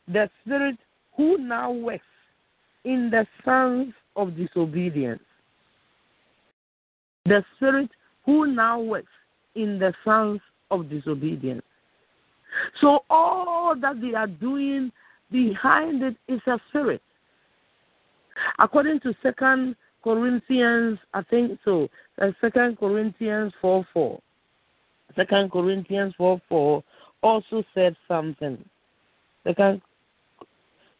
the 0.06 0.30
spirit 0.44 0.76
who 1.16 1.38
now 1.38 1.72
works 1.72 2.04
in 2.84 3.10
the 3.10 3.26
sons 3.44 3.92
of 4.14 4.36
disobedience. 4.36 5.22
The 7.24 7.44
spirit 7.56 7.90
who 8.24 8.46
now 8.46 8.80
works 8.80 9.12
in 9.54 9.78
the 9.78 9.92
sons 10.04 10.40
of 10.70 10.88
disobedience. 10.88 11.62
So 12.80 13.00
all 13.10 13.74
that 13.80 14.00
they 14.00 14.14
are 14.14 14.26
doing 14.26 14.92
behind 15.30 16.02
it 16.02 16.16
is 16.28 16.40
a 16.46 16.58
spirit. 16.68 17.02
According 18.58 19.00
to 19.00 19.14
Second 19.22 19.76
Corinthians, 20.04 20.98
I 21.12 21.22
think 21.22 21.58
so. 21.64 21.88
uh, 22.20 22.30
Second 22.40 22.78
Corinthians 22.78 23.52
four 23.60 23.86
four. 23.92 24.20
Second 25.16 25.50
Corinthians 25.50 26.14
four 26.16 26.40
four 26.48 26.84
also 27.22 27.62
said 27.74 27.96
something. 28.06 28.62
Second 29.44 29.80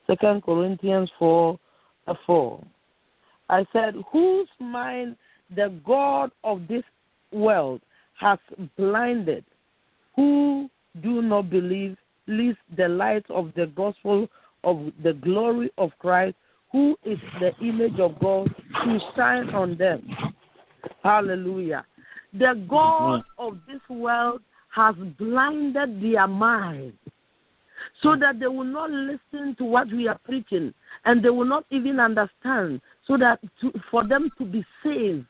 Second 0.06 0.42
Corinthians 0.42 1.10
four 1.18 1.58
uh, 2.06 2.14
4. 2.26 2.64
I 3.50 3.66
said, 3.72 3.94
Whose 4.10 4.48
mind 4.58 5.16
the 5.54 5.72
God 5.86 6.30
of 6.44 6.66
this 6.68 6.82
world 7.32 7.80
has 8.18 8.38
blinded, 8.76 9.44
who 10.16 10.68
do 11.02 11.22
not 11.22 11.50
believe, 11.50 11.96
lest 12.26 12.58
the 12.76 12.88
light 12.88 13.24
of 13.30 13.52
the 13.54 13.66
gospel 13.66 14.28
of 14.64 14.90
the 15.02 15.12
glory 15.12 15.70
of 15.78 15.90
Christ, 15.98 16.36
who 16.72 16.96
is 17.04 17.18
the 17.40 17.52
image 17.62 17.98
of 18.00 18.18
God, 18.18 18.48
to 18.84 18.98
shine 19.16 19.50
on 19.50 19.76
them. 19.76 20.06
Hallelujah. 21.02 21.84
The 22.34 22.62
God 22.68 23.22
of 23.38 23.58
this 23.66 23.80
world 23.88 24.42
has 24.74 24.94
blinded 25.18 26.02
their 26.02 26.26
minds 26.26 26.96
so 28.02 28.14
hmm. 28.14 28.20
that 28.20 28.38
they 28.38 28.46
will 28.46 28.64
not 28.64 28.90
listen 28.90 29.54
to 29.56 29.64
what 29.64 29.88
we 29.92 30.08
are 30.08 30.18
preaching 30.24 30.72
and 31.04 31.24
they 31.24 31.30
will 31.30 31.44
not 31.44 31.64
even 31.70 32.00
understand 32.00 32.80
so 33.06 33.16
that 33.16 33.40
to, 33.60 33.72
for 33.90 34.06
them 34.06 34.30
to 34.38 34.44
be 34.44 34.64
saved. 34.84 35.24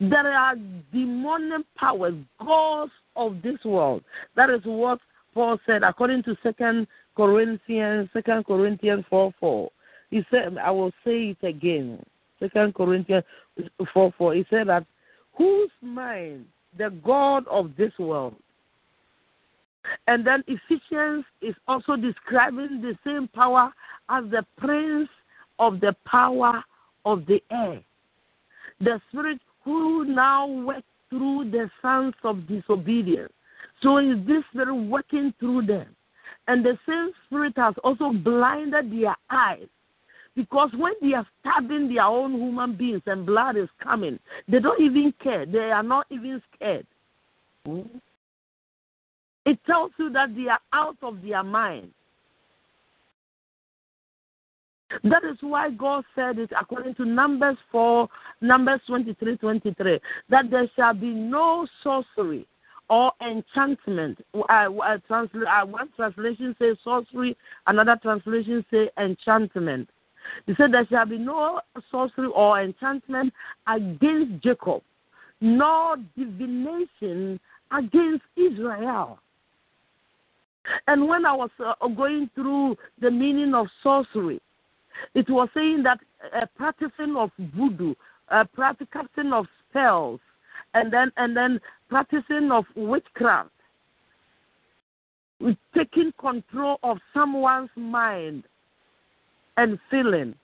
There 0.00 0.32
are 0.34 0.54
demonic 0.92 1.62
powers 1.76 2.14
gods 2.38 2.92
of 3.16 3.40
this 3.42 3.58
world. 3.64 4.02
That 4.36 4.50
is 4.50 4.60
what 4.64 4.98
paul 5.34 5.58
said 5.66 5.82
according 5.82 6.22
to 6.22 6.36
second 6.42 6.86
corinthians 7.16 8.08
second 8.12 8.44
corinthians 8.46 9.04
4 9.08 9.32
4 9.40 9.70
he 10.10 10.22
said 10.30 10.56
i 10.58 10.70
will 10.70 10.92
say 11.04 11.34
it 11.40 11.46
again 11.46 12.02
second 12.40 12.74
corinthians 12.74 13.24
4 13.92 14.12
4 14.16 14.34
he 14.34 14.44
said 14.50 14.68
that 14.68 14.84
whose 15.36 15.70
mind 15.80 16.44
the 16.78 16.90
god 17.04 17.46
of 17.48 17.70
this 17.76 17.92
world 17.98 18.34
and 20.06 20.26
then 20.26 20.44
Ephesians 20.46 21.24
is 21.40 21.54
also 21.66 21.96
describing 21.96 22.80
the 22.80 22.96
same 23.04 23.28
power 23.28 23.72
as 24.08 24.24
the 24.30 24.44
prince 24.56 25.08
of 25.58 25.80
the 25.80 25.94
power 26.06 26.62
of 27.04 27.26
the 27.26 27.42
air. 27.50 27.80
The 28.80 29.00
spirit 29.08 29.40
who 29.64 30.04
now 30.04 30.46
works 30.46 30.82
through 31.10 31.50
the 31.50 31.70
sons 31.80 32.14
of 32.24 32.46
disobedience. 32.46 33.32
So 33.82 33.98
is 33.98 34.18
this 34.26 34.42
spirit 34.50 34.74
working 34.74 35.34
through 35.38 35.66
them? 35.66 35.86
And 36.48 36.64
the 36.64 36.78
same 36.88 37.10
spirit 37.26 37.54
has 37.56 37.74
also 37.84 38.12
blinded 38.12 38.90
their 38.90 39.16
eyes. 39.30 39.68
Because 40.34 40.70
when 40.76 40.94
they 41.02 41.14
are 41.14 41.26
stabbing 41.40 41.92
their 41.92 42.04
own 42.04 42.32
human 42.40 42.74
beings 42.74 43.02
and 43.06 43.26
blood 43.26 43.56
is 43.56 43.68
coming, 43.82 44.18
they 44.48 44.60
don't 44.60 44.80
even 44.80 45.12
care. 45.22 45.44
They 45.44 45.70
are 45.70 45.82
not 45.82 46.06
even 46.10 46.40
scared. 46.54 46.86
Mm-hmm. 47.68 47.98
It 49.44 49.58
tells 49.66 49.90
you 49.98 50.10
that 50.10 50.34
they 50.34 50.48
are 50.48 50.60
out 50.72 50.96
of 51.02 51.20
their 51.22 51.42
mind. 51.42 51.90
That 55.04 55.24
is 55.24 55.38
why 55.40 55.70
God 55.70 56.04
said 56.14 56.38
it 56.38 56.50
according 56.58 56.94
to 56.96 57.04
Numbers 57.04 57.56
4, 57.70 58.08
Numbers 58.40 58.80
23 58.86 59.36
23, 59.38 60.00
that 60.28 60.50
there 60.50 60.70
shall 60.76 60.94
be 60.94 61.08
no 61.08 61.66
sorcery 61.82 62.46
or 62.90 63.10
enchantment. 63.22 64.18
One 64.32 65.88
translation 65.96 66.54
says 66.58 66.76
sorcery, 66.84 67.36
another 67.66 67.98
translation 68.02 68.64
says 68.70 68.88
enchantment. 68.98 69.88
He 70.46 70.54
said 70.56 70.72
there 70.72 70.86
shall 70.88 71.06
be 71.06 71.18
no 71.18 71.60
sorcery 71.90 72.28
or 72.34 72.60
enchantment 72.60 73.32
against 73.66 74.42
Jacob, 74.42 74.82
nor 75.40 75.96
divination 76.16 77.38
against 77.70 78.24
Israel. 78.36 79.18
And 80.86 81.08
when 81.08 81.26
I 81.26 81.32
was 81.32 81.50
uh, 81.58 81.74
going 81.88 82.30
through 82.34 82.76
the 83.00 83.10
meaning 83.10 83.54
of 83.54 83.66
sorcery, 83.82 84.40
it 85.14 85.28
was 85.28 85.48
saying 85.54 85.82
that 85.84 85.98
a 86.34 86.46
practicing 86.46 87.16
of 87.16 87.30
voodoo, 87.56 87.94
a 88.28 88.44
practicing 88.44 89.32
of 89.32 89.46
spells, 89.68 90.20
and 90.74 90.92
then 90.92 91.10
and 91.16 91.36
then 91.36 91.60
practicing 91.88 92.50
of 92.52 92.64
witchcraft, 92.76 93.50
taking 95.74 96.12
control 96.18 96.78
of 96.82 96.98
someone's 97.12 97.70
mind 97.76 98.44
and 99.56 99.78
feeling. 99.90 100.34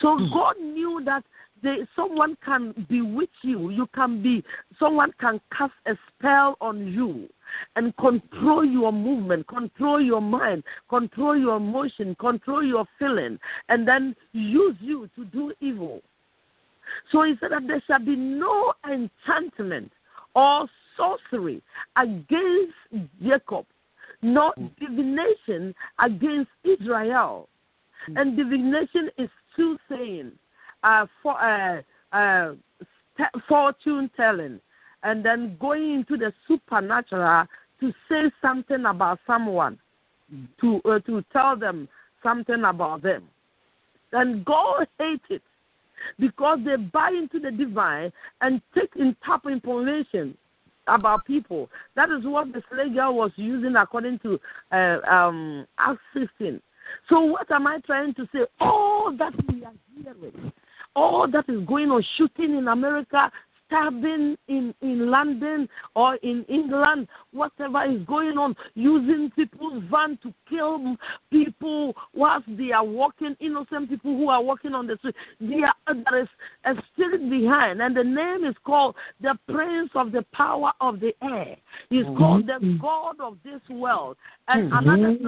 So 0.00 0.08
mm. 0.08 0.32
God 0.32 0.54
knew 0.60 1.02
that 1.04 1.24
they, 1.62 1.78
someone 1.94 2.36
can 2.44 2.86
bewitch 2.88 3.30
you. 3.42 3.70
You 3.70 3.86
can 3.94 4.22
be 4.22 4.44
someone 4.78 5.12
can 5.20 5.40
cast 5.56 5.72
a 5.86 5.94
spell 6.08 6.56
on 6.60 6.86
you 6.86 7.28
and 7.76 7.96
control 7.96 8.64
your 8.64 8.92
movement, 8.92 9.46
control 9.48 10.00
your 10.00 10.20
mind, 10.20 10.64
control 10.88 11.36
your 11.36 11.56
emotion, 11.56 12.14
control 12.20 12.64
your 12.64 12.86
feeling, 12.98 13.38
and 13.68 13.86
then 13.86 14.14
use 14.32 14.76
you 14.80 15.08
to 15.16 15.24
do 15.26 15.52
evil. 15.60 16.02
So 17.10 17.22
he 17.24 17.34
said 17.40 17.52
that 17.52 17.66
there 17.66 17.82
shall 17.86 18.04
be 18.04 18.16
no 18.16 18.72
enchantment 18.84 19.92
or 20.34 20.68
sorcery 20.96 21.62
against 21.96 22.74
Jacob, 23.22 23.66
nor 24.22 24.54
divination 24.80 25.74
against 25.98 26.50
Israel. 26.64 27.48
And 28.14 28.36
divination 28.36 29.10
is 29.18 29.28
soothsaying, 29.56 30.32
uh, 30.84 31.06
for, 31.22 31.40
uh, 31.40 31.82
uh, 32.12 32.54
fortune 33.48 34.10
telling, 34.16 34.60
and 35.02 35.24
then 35.24 35.56
going 35.60 35.94
into 35.94 36.16
the 36.16 36.32
supernatural 36.46 37.46
to 37.80 37.92
say 38.08 38.30
something 38.40 38.84
about 38.86 39.18
someone, 39.26 39.78
to 40.60 40.80
uh, 40.84 40.98
to 41.00 41.24
tell 41.32 41.56
them 41.56 41.88
something 42.22 42.64
about 42.64 43.02
them. 43.02 43.24
And 44.12 44.44
God 44.44 44.86
hates 44.98 45.24
it 45.30 45.42
because 46.18 46.58
they 46.64 46.76
buy 46.76 47.10
into 47.10 47.38
the 47.38 47.50
divine 47.50 48.12
and 48.40 48.60
take 48.74 48.90
in 48.96 49.16
top 49.24 49.46
information 49.46 50.36
about 50.86 51.24
people. 51.26 51.68
That 51.94 52.10
is 52.10 52.24
what 52.24 52.52
the 52.52 52.62
slave 52.70 52.94
girl 52.94 53.14
was 53.14 53.30
using 53.36 53.76
according 53.76 54.18
to 54.20 54.40
uh, 54.72 54.98
um, 55.10 55.66
Acts 55.78 56.00
16. 56.14 56.60
So 57.08 57.20
what 57.20 57.50
am 57.50 57.66
I 57.66 57.78
trying 57.84 58.14
to 58.14 58.28
say? 58.32 58.40
All 58.60 59.14
that 59.18 59.32
we 59.48 59.64
are 59.64 59.72
hearing, 59.94 60.52
all 60.94 61.28
that 61.30 61.48
is 61.48 61.66
going 61.66 61.90
on, 61.90 62.04
shooting 62.16 62.56
in 62.56 62.68
America, 62.68 63.30
stabbing 63.66 64.36
in, 64.48 64.74
in 64.80 65.10
London 65.10 65.68
or 65.94 66.16
in 66.16 66.44
England, 66.48 67.08
whatever 67.32 67.84
is 67.84 68.02
going 68.06 68.38
on, 68.38 68.54
using 68.74 69.30
people's 69.36 69.82
van 69.90 70.18
to 70.22 70.32
kill 70.48 70.96
people 71.30 71.94
whilst 72.14 72.46
they 72.56 72.72
are 72.72 72.84
walking, 72.84 73.36
innocent 73.40 73.88
people 73.88 74.16
who 74.16 74.28
are 74.28 74.42
walking 74.42 74.74
on 74.74 74.86
the 74.86 74.96
street. 74.98 75.14
They 75.40 75.62
Are, 75.62 75.94
there 75.94 76.22
is 76.22 76.28
a 76.64 76.74
spirit 76.92 77.28
behind, 77.28 77.80
and 77.80 77.96
the 77.96 78.04
name 78.04 78.44
is 78.44 78.56
called 78.64 78.94
the 79.20 79.38
Prince 79.48 79.90
of 79.94 80.12
the 80.12 80.24
Power 80.32 80.72
of 80.80 81.00
the 81.00 81.14
Air. 81.22 81.56
He's 81.90 82.04
mm-hmm. 82.04 82.18
called 82.18 82.46
the 82.46 82.78
God 82.80 83.20
of 83.20 83.38
this 83.44 83.60
world. 83.70 84.16
And 84.48 84.70
mm-hmm. 84.70 84.88
another 84.88 85.18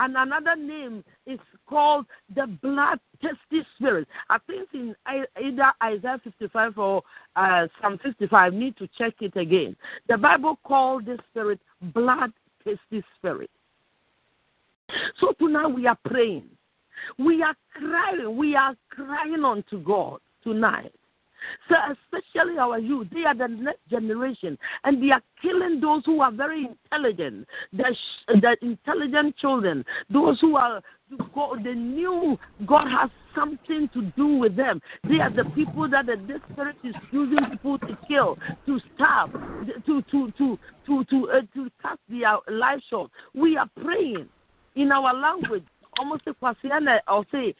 and 0.00 0.16
another 0.16 0.56
name 0.56 1.04
is 1.26 1.38
called 1.68 2.06
the 2.34 2.46
blood 2.62 2.98
thirsty 3.20 3.66
spirit. 3.76 4.08
I 4.30 4.38
think 4.46 4.68
in 4.72 4.96
either 5.06 5.72
Isaiah 5.82 6.20
55 6.24 6.78
or 6.78 7.02
uh, 7.36 7.66
Psalm 7.80 7.98
55, 8.02 8.54
need 8.54 8.76
to 8.78 8.88
check 8.98 9.14
it 9.20 9.36
again. 9.36 9.76
The 10.08 10.16
Bible 10.16 10.58
called 10.64 11.04
this 11.04 11.18
spirit 11.30 11.60
blood 11.94 12.32
thirsty 12.64 13.04
spirit. 13.18 13.50
So 15.20 15.32
tonight 15.38 15.68
we 15.68 15.86
are 15.86 15.98
praying. 16.04 16.48
We 17.18 17.42
are 17.42 17.54
crying. 17.74 18.36
We 18.36 18.56
are 18.56 18.74
crying 18.88 19.44
unto 19.44 19.82
God 19.82 20.20
tonight. 20.42 20.92
So, 21.68 21.76
especially 21.92 22.58
our 22.58 22.78
youth, 22.78 23.08
they 23.12 23.24
are 23.24 23.34
the 23.34 23.48
next 23.48 23.88
generation, 23.90 24.58
and 24.84 25.02
they 25.02 25.10
are 25.10 25.22
killing 25.40 25.80
those 25.80 26.02
who 26.04 26.20
are 26.20 26.32
very 26.32 26.66
intelligent, 26.66 27.46
the, 27.72 27.94
the 28.28 28.56
intelligent 28.62 29.36
children, 29.36 29.84
those 30.10 30.40
who 30.40 30.56
are 30.56 30.82
God, 31.34 31.64
they 31.64 31.74
knew 31.74 32.38
God 32.66 32.86
has 32.88 33.10
something 33.34 33.88
to 33.94 34.02
do 34.16 34.26
with 34.26 34.56
them. 34.56 34.80
They 35.08 35.20
are 35.20 35.30
the 35.30 35.44
people 35.54 35.88
that 35.90 36.06
the 36.06 36.40
spirit 36.52 36.76
is 36.84 36.94
using 37.10 37.38
people 37.50 37.78
to 37.78 37.98
kill, 38.06 38.38
to 38.66 38.80
stab, 38.94 39.32
to 39.86 40.02
to 40.02 40.32
to 40.38 40.58
to 40.86 41.04
to 41.04 41.30
uh, 41.30 41.40
to 41.54 41.70
cut 41.82 41.98
their 42.08 42.36
life 42.48 42.80
short. 42.88 43.10
We 43.34 43.56
are 43.56 43.68
praying 43.82 44.28
in 44.76 44.92
our 44.92 45.14
language. 45.14 45.64
Almost 45.98 46.22
a 46.28 46.34
I'll 47.08 47.26
say, 47.32 47.54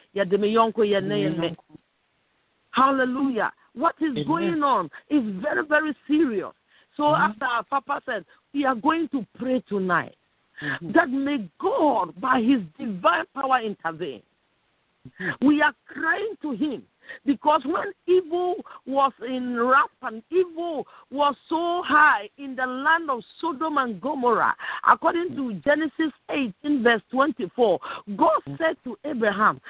Hallelujah. 2.70 3.53
What 3.75 3.95
is 4.01 4.11
Amen. 4.11 4.27
going 4.27 4.62
on 4.62 4.91
is 5.09 5.23
very, 5.43 5.64
very 5.66 5.95
serious. 6.07 6.53
So 6.97 7.05
mm-hmm. 7.05 7.23
after 7.23 7.45
our 7.45 7.64
Papa 7.64 8.03
said, 8.07 8.25
we 8.53 8.64
are 8.64 8.75
going 8.75 9.09
to 9.11 9.25
pray 9.39 9.62
tonight 9.68 10.16
mm-hmm. 10.62 10.93
that 10.93 11.09
may 11.09 11.49
God, 11.61 12.18
by 12.21 12.41
his 12.41 12.61
divine 12.79 13.25
power, 13.35 13.61
intervene. 13.62 14.23
Mm-hmm. 15.21 15.47
We 15.47 15.62
are 15.62 15.73
crying 15.87 16.35
to 16.43 16.53
him 16.53 16.83
Because 17.25 17.62
when 17.64 17.93
evil 18.07 18.57
was 18.87 19.12
in 19.27 19.57
rampant, 19.59 20.25
evil 20.31 20.87
was 21.11 21.35
so 21.49 21.83
high 21.87 22.29
in 22.39 22.57
the 22.57 22.66
land 22.66 23.11
of 23.11 23.21
Sodom 23.41 23.79
and 23.79 24.01
Gomorrah, 24.01 24.55
according 24.89 25.37
to 25.37 25.55
Genesis 25.64 26.12
18, 26.31 26.83
verse 26.83 27.03
24, 27.11 27.79
God 28.16 28.41
said 28.59 28.77
to 28.85 28.97
Abraham, 29.05 29.61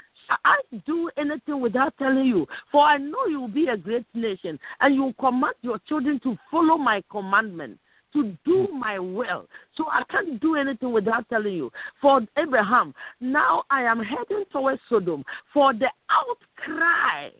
I 0.44 0.56
do 0.86 1.10
anything 1.16 1.60
without 1.60 1.94
telling 1.98 2.26
you, 2.26 2.46
for 2.70 2.84
I 2.84 2.98
know 2.98 3.26
you 3.26 3.40
will 3.40 3.48
be 3.48 3.68
a 3.68 3.76
great 3.76 4.06
nation, 4.14 4.58
and 4.80 4.94
you 4.94 5.02
will 5.02 5.14
command 5.14 5.54
your 5.62 5.78
children 5.88 6.20
to 6.24 6.36
follow 6.50 6.76
my 6.76 7.02
commandment 7.10 7.78
to 8.12 8.36
do 8.44 8.68
my 8.72 8.98
will. 8.98 9.46
So 9.76 9.86
I 9.88 10.02
can't 10.10 10.40
do 10.40 10.56
anything 10.56 10.92
without 10.92 11.28
telling 11.28 11.54
you. 11.54 11.70
For 12.00 12.20
Abraham, 12.36 12.94
now 13.20 13.62
I 13.70 13.82
am 13.82 14.00
heading 14.00 14.44
towards 14.52 14.80
Sodom, 14.88 15.24
for 15.52 15.72
the 15.72 15.88
outcry 16.10 17.30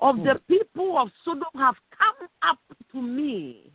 of 0.00 0.16
the 0.16 0.34
hmm. 0.34 0.52
people 0.52 0.98
of 0.98 1.08
Sodom 1.24 1.44
have 1.56 1.76
come 1.96 2.28
up 2.42 2.58
to 2.92 3.02
me. 3.02 3.70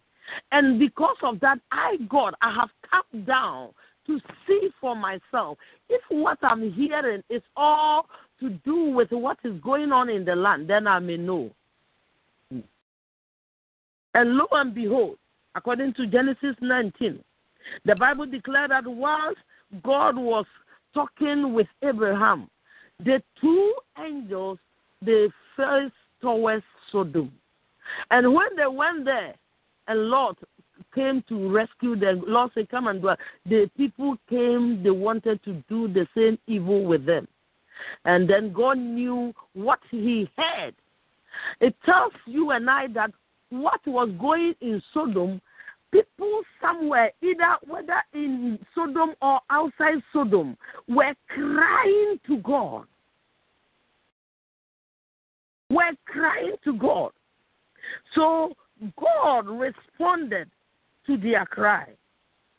And 0.51 0.79
because 0.79 1.17
of 1.23 1.39
that, 1.41 1.59
I, 1.71 1.97
God, 2.09 2.33
I 2.41 2.53
have 2.53 2.69
come 2.89 3.23
down 3.25 3.69
to 4.07 4.19
see 4.47 4.69
for 4.79 4.95
myself 4.95 5.57
if 5.89 6.01
what 6.09 6.37
I'm 6.41 6.71
hearing 6.73 7.23
is 7.29 7.41
all 7.55 8.07
to 8.39 8.49
do 8.65 8.89
with 8.89 9.11
what 9.11 9.37
is 9.43 9.59
going 9.61 9.91
on 9.91 10.09
in 10.09 10.25
the 10.25 10.35
land, 10.35 10.69
then 10.69 10.87
I 10.87 10.99
may 10.99 11.17
know. 11.17 11.51
And 14.15 14.35
lo 14.35 14.47
and 14.51 14.75
behold, 14.75 15.17
according 15.55 15.93
to 15.95 16.07
Genesis 16.07 16.55
19, 16.61 17.23
the 17.85 17.95
Bible 17.95 18.25
declared 18.25 18.71
that 18.71 18.85
whilst 18.85 19.39
God 19.83 20.17
was 20.17 20.45
talking 20.93 21.53
with 21.53 21.67
Abraham, 21.81 22.49
the 22.99 23.21
two 23.41 23.73
angels 23.99 24.59
they 25.01 25.27
faced 25.57 25.93
towards 26.21 26.63
Sodom. 26.91 27.31
And 28.11 28.33
when 28.33 28.55
they 28.55 28.67
went 28.67 29.05
there, 29.05 29.33
and 29.87 29.99
Lot 30.09 30.37
came 30.93 31.23
to 31.29 31.51
rescue 31.51 31.95
them, 31.95 32.23
Lot 32.27 32.51
said, 32.53 32.69
Come 32.69 32.87
and 32.87 33.01
do 33.01 33.13
The 33.45 33.69
people 33.77 34.17
came, 34.29 34.81
they 34.83 34.89
wanted 34.89 35.43
to 35.43 35.63
do 35.69 35.87
the 35.87 36.07
same 36.15 36.37
evil 36.47 36.83
with 36.83 37.05
them. 37.05 37.27
And 38.05 38.29
then 38.29 38.53
God 38.53 38.77
knew 38.77 39.33
what 39.53 39.79
he 39.89 40.29
had. 40.37 40.73
It 41.59 41.75
tells 41.85 42.13
you 42.25 42.51
and 42.51 42.69
I 42.69 42.87
that 42.93 43.11
what 43.49 43.85
was 43.85 44.09
going 44.19 44.55
in 44.61 44.81
Sodom, 44.93 45.41
people 45.91 46.41
somewhere, 46.61 47.11
either 47.21 47.57
whether 47.67 48.01
in 48.13 48.59
Sodom 48.73 49.13
or 49.21 49.39
outside 49.49 50.01
Sodom, 50.11 50.57
were 50.87 51.13
crying 51.27 52.19
to 52.27 52.37
God. 52.37 52.85
Were 55.69 55.91
crying 56.05 56.55
to 56.63 56.73
God. 56.73 57.11
So 58.15 58.53
God 58.99 59.47
responded 59.47 60.49
to 61.07 61.17
their 61.17 61.45
cry, 61.45 61.87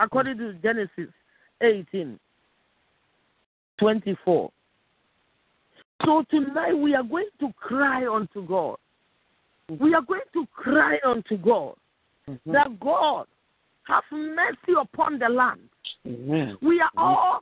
according 0.00 0.38
to 0.38 0.54
Genesis 0.54 1.12
18 1.62 2.18
24. 3.78 4.50
So 6.04 6.24
tonight 6.30 6.74
we 6.74 6.94
are 6.94 7.02
going 7.02 7.28
to 7.40 7.52
cry 7.56 8.06
unto 8.06 8.46
God. 8.46 8.76
We 9.68 9.94
are 9.94 10.02
going 10.02 10.20
to 10.34 10.46
cry 10.54 10.98
unto 11.06 11.38
God 11.38 11.74
mm-hmm. 12.28 12.52
that 12.52 12.78
God 12.80 13.26
have 13.86 14.04
mercy 14.12 14.74
upon 14.80 15.18
the 15.18 15.28
land. 15.28 15.60
Amen. 16.06 16.56
We 16.60 16.80
are 16.80 16.90
all 16.96 17.40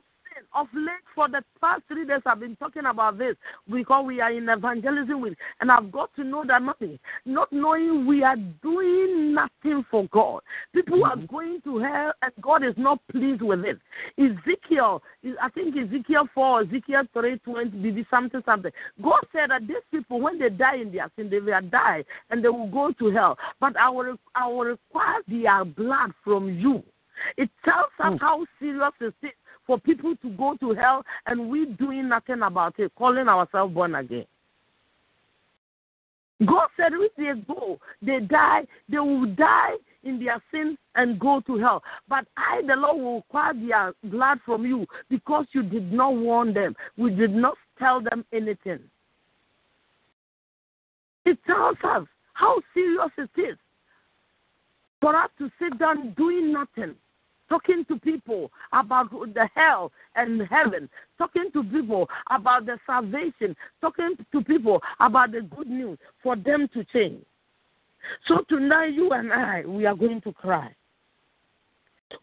of 0.55 0.67
late 0.73 1.03
for 1.15 1.27
the 1.29 1.43
past 1.61 1.83
three 1.87 2.05
days 2.05 2.21
I've 2.25 2.39
been 2.39 2.55
talking 2.55 2.85
about 2.85 3.17
this 3.17 3.35
because 3.69 4.05
we 4.05 4.21
are 4.21 4.31
in 4.31 4.49
evangelism 4.49 5.21
with 5.21 5.33
and 5.61 5.71
I've 5.71 5.91
got 5.91 6.13
to 6.15 6.23
know 6.23 6.43
that 6.47 6.61
nothing. 6.61 6.99
Not 7.25 7.51
knowing 7.51 8.05
we 8.05 8.23
are 8.23 8.35
doing 8.61 9.33
nothing 9.33 9.85
for 9.89 10.07
God. 10.11 10.41
People 10.73 10.99
mm-hmm. 10.99 11.23
are 11.23 11.27
going 11.27 11.61
to 11.63 11.79
hell 11.79 12.13
and 12.21 12.31
God 12.41 12.63
is 12.63 12.75
not 12.77 12.99
pleased 13.11 13.41
with 13.41 13.61
it. 13.65 13.79
Ezekiel, 14.17 15.01
I 15.41 15.49
think 15.49 15.75
Ezekiel 15.75 16.27
4, 16.33 16.61
Ezekiel 16.63 17.03
3, 17.13 17.37
20, 17.39 18.07
something, 18.09 18.41
something. 18.45 18.71
God 19.01 19.21
said 19.31 19.49
that 19.49 19.67
these 19.67 19.77
people, 19.91 20.21
when 20.21 20.39
they 20.39 20.49
die 20.49 20.77
in 20.77 20.91
their 20.91 21.09
sin, 21.15 21.29
they 21.29 21.39
will 21.39 21.61
die 21.69 22.03
and 22.29 22.43
they 22.43 22.49
will 22.49 22.69
go 22.69 22.91
to 22.99 23.11
hell. 23.11 23.37
But 23.59 23.77
I 23.77 23.89
will, 23.89 24.17
I 24.35 24.47
will 24.47 24.65
require 24.65 25.21
their 25.27 25.65
blood 25.65 26.11
from 26.23 26.49
you. 26.49 26.83
It 27.37 27.49
tells 27.63 27.91
us 27.99 28.13
mm. 28.13 28.19
how 28.19 28.45
serious 28.59 28.91
it 28.99 29.13
is 29.21 29.31
for 29.65 29.79
people 29.79 30.15
to 30.21 30.29
go 30.31 30.55
to 30.59 30.73
hell 30.73 31.03
and 31.25 31.49
we 31.49 31.65
doing 31.65 32.09
nothing 32.09 32.41
about 32.41 32.79
it, 32.79 32.91
calling 32.97 33.27
ourselves 33.27 33.73
born 33.73 33.95
again. 33.95 34.25
God 36.45 36.67
said 36.75 36.91
if 36.93 37.15
they 37.15 37.31
go, 37.47 37.79
they 38.01 38.19
die, 38.19 38.65
they 38.89 38.99
will 38.99 39.27
die 39.27 39.75
in 40.03 40.23
their 40.23 40.41
sins 40.51 40.77
and 40.95 41.19
go 41.19 41.41
to 41.47 41.57
hell. 41.57 41.81
But 42.09 42.25
I, 42.35 42.61
the 42.67 42.75
Lord, 42.75 42.97
will 42.97 43.15
require 43.17 43.53
their 43.53 43.93
blood 44.03 44.39
from 44.45 44.65
you 44.65 44.85
because 45.09 45.45
you 45.53 45.63
did 45.63 45.93
not 45.93 46.15
warn 46.15 46.53
them. 46.53 46.75
We 46.97 47.11
did 47.11 47.33
not 47.33 47.55
tell 47.79 48.01
them 48.01 48.25
anything. 48.33 48.79
It 51.25 51.37
tells 51.47 51.77
us 51.83 52.05
how 52.33 52.61
serious 52.73 53.11
it 53.17 53.39
is 53.39 53.57
for 54.99 55.15
us 55.15 55.29
to 55.37 55.49
sit 55.59 55.77
down 55.79 56.13
doing 56.17 56.51
nothing 56.51 56.95
talking 57.49 57.85
to 57.87 57.99
people 57.99 58.51
about 58.71 59.11
the 59.11 59.49
hell 59.55 59.91
and 60.15 60.41
heaven, 60.49 60.89
talking 61.17 61.49
to 61.53 61.63
people 61.63 62.09
about 62.29 62.65
the 62.65 62.77
salvation, 62.85 63.55
talking 63.81 64.15
to 64.31 64.41
people 64.41 64.81
about 64.99 65.31
the 65.31 65.41
good 65.41 65.67
news 65.67 65.97
for 66.21 66.35
them 66.35 66.67
to 66.73 66.83
change. 66.85 67.23
So 68.27 68.43
tonight, 68.49 68.93
you 68.93 69.11
and 69.11 69.31
I, 69.31 69.63
we 69.65 69.85
are 69.85 69.95
going 69.95 70.21
to 70.21 70.33
cry. 70.33 70.73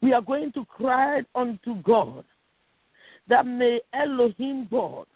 We 0.02 0.12
are 0.12 0.22
going 0.22 0.52
to 0.52 0.64
cry 0.66 1.22
unto 1.34 1.76
God 1.82 2.24
that 3.28 3.46
may 3.46 3.80
Elohim 3.94 4.68
God 4.70 5.06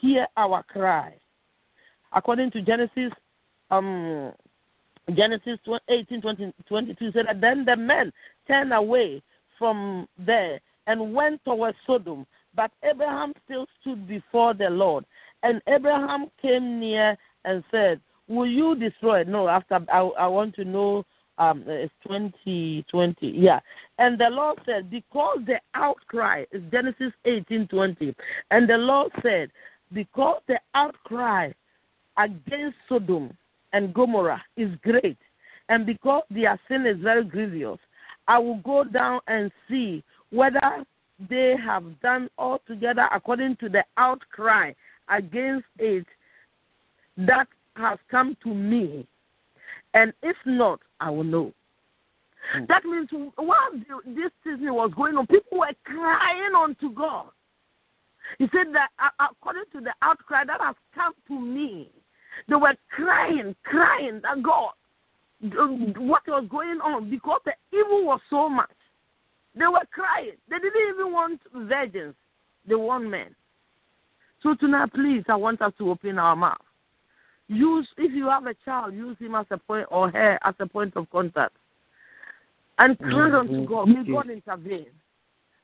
hear 0.00 0.26
our 0.36 0.62
cry. 0.62 1.14
According 2.12 2.50
to 2.52 2.62
Genesis 2.62 3.12
um, 3.70 4.32
Genesis 5.14 5.58
18 5.88 6.20
20, 6.20 6.52
22 6.68 7.12
said 7.12 7.26
that 7.26 7.40
then 7.40 7.64
the 7.64 7.76
men 7.76 8.12
turned 8.46 8.72
away 8.72 9.22
from 9.58 10.06
there 10.18 10.60
and 10.86 11.14
went 11.14 11.44
towards 11.44 11.76
Sodom. 11.86 12.26
But 12.54 12.70
Abraham 12.82 13.32
still 13.44 13.66
stood 13.80 14.06
before 14.06 14.54
the 14.54 14.68
Lord. 14.68 15.04
And 15.42 15.60
Abraham 15.66 16.26
came 16.40 16.80
near 16.80 17.16
and 17.44 17.64
said, 17.70 18.00
Will 18.28 18.46
you 18.46 18.76
destroy? 18.76 19.24
No, 19.24 19.48
after 19.48 19.80
I, 19.92 20.00
I 20.00 20.26
want 20.28 20.54
to 20.56 20.64
know 20.64 21.04
um 21.38 21.64
it's 21.66 21.92
20 22.06 22.84
20 22.90 23.26
yeah 23.28 23.58
and 23.98 24.18
the 24.18 24.28
lord 24.28 24.58
said 24.66 24.90
because 24.90 25.38
the 25.46 25.58
outcry 25.74 26.44
is 26.52 26.62
genesis 26.70 27.10
18 27.24 27.68
20 27.68 28.14
and 28.50 28.68
the 28.68 28.76
lord 28.76 29.10
said 29.22 29.50
because 29.94 30.42
the 30.46 30.58
outcry 30.74 31.50
against 32.18 32.76
sodom 32.86 33.32
and 33.72 33.94
Gomorrah 33.94 34.42
is 34.56 34.70
great, 34.82 35.18
and 35.68 35.86
because 35.86 36.22
their 36.30 36.58
sin 36.68 36.86
is 36.86 36.98
very 37.00 37.24
grievous, 37.24 37.78
I 38.28 38.38
will 38.38 38.58
go 38.58 38.84
down 38.84 39.20
and 39.26 39.50
see 39.68 40.02
whether 40.30 40.84
they 41.30 41.54
have 41.64 41.84
done 42.00 42.28
altogether 42.38 43.08
according 43.12 43.56
to 43.56 43.68
the 43.68 43.84
outcry 43.96 44.72
against 45.08 45.66
it 45.78 46.06
that 47.16 47.46
has 47.76 47.98
come 48.10 48.36
to 48.42 48.54
me. 48.54 49.06
And 49.94 50.12
if 50.22 50.36
not, 50.46 50.80
I 51.00 51.10
will 51.10 51.24
know. 51.24 51.52
Mm. 52.56 52.68
That 52.68 52.84
means 52.84 53.08
while 53.36 53.70
this 54.06 54.30
season 54.42 54.74
was 54.74 54.90
going 54.96 55.16
on, 55.16 55.26
people 55.26 55.58
were 55.58 55.72
crying 55.84 56.52
unto 56.56 56.92
God. 56.92 57.26
He 58.38 58.46
said 58.52 58.72
that 58.72 58.88
according 59.20 59.64
to 59.72 59.80
the 59.80 59.92
outcry 60.02 60.44
that 60.46 60.60
has 60.60 60.74
come 60.94 61.12
to 61.28 61.38
me, 61.38 61.90
they 62.48 62.54
were 62.54 62.74
crying, 62.90 63.54
crying 63.64 64.20
that 64.22 64.42
God, 64.42 64.72
what 65.42 66.22
was 66.26 66.46
going 66.50 66.80
on 66.80 67.10
because 67.10 67.40
the 67.44 67.52
evil 67.72 68.06
was 68.06 68.20
so 68.30 68.48
much. 68.48 68.70
They 69.54 69.66
were 69.66 69.86
crying. 69.92 70.36
They 70.48 70.56
didn't 70.56 70.94
even 70.94 71.12
want 71.12 71.40
virgins. 71.54 72.14
They 72.66 72.74
want 72.74 73.10
men. 73.10 73.34
So 74.42 74.54
tonight, 74.54 74.92
please, 74.94 75.24
I 75.28 75.36
want 75.36 75.60
us 75.62 75.72
to 75.78 75.90
open 75.90 76.18
our 76.18 76.36
mouth. 76.36 76.58
Use 77.48 77.86
if 77.98 78.12
you 78.12 78.28
have 78.28 78.46
a 78.46 78.54
child, 78.64 78.94
use 78.94 79.16
him 79.18 79.34
as 79.34 79.46
a 79.50 79.58
point 79.58 79.86
or 79.90 80.10
her 80.10 80.38
as 80.44 80.54
a 80.58 80.66
point 80.66 80.96
of 80.96 81.10
contact. 81.10 81.54
And 82.78 82.98
cry 82.98 83.08
mm-hmm. 83.10 83.34
unto 83.34 83.66
God. 83.66 83.88
May 83.88 84.10
God 84.10 84.30
intervene. 84.30 84.86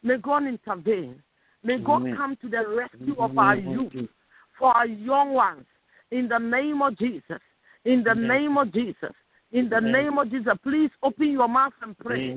May 0.03 0.18
God 0.18 0.47
intervene. 0.47 1.22
May 1.64 1.79
God 1.79 2.03
come 2.16 2.37
to 2.43 2.49
the 2.49 2.64
rescue 2.68 3.16
of 3.18 3.37
our 3.37 3.57
youth, 3.57 4.09
for 4.59 4.76
our 4.76 4.87
young 4.87 5.33
ones 5.33 5.64
in 6.11 6.29
the 6.29 6.39
name 6.39 6.83
of 6.83 6.97
Jesus. 6.99 7.41
In 7.85 8.05
the 8.05 8.14
name 8.14 8.57
of 8.59 8.72
Jesus. 8.72 9.14
In 9.51 9.70
the 9.70 9.80
name 9.80 10.18
of 10.18 10.30
Jesus, 10.30 10.53
please 10.62 10.90
open 11.03 11.32
your 11.32 11.49
mouth 11.49 11.72
and 11.80 11.96
pray. 11.99 12.34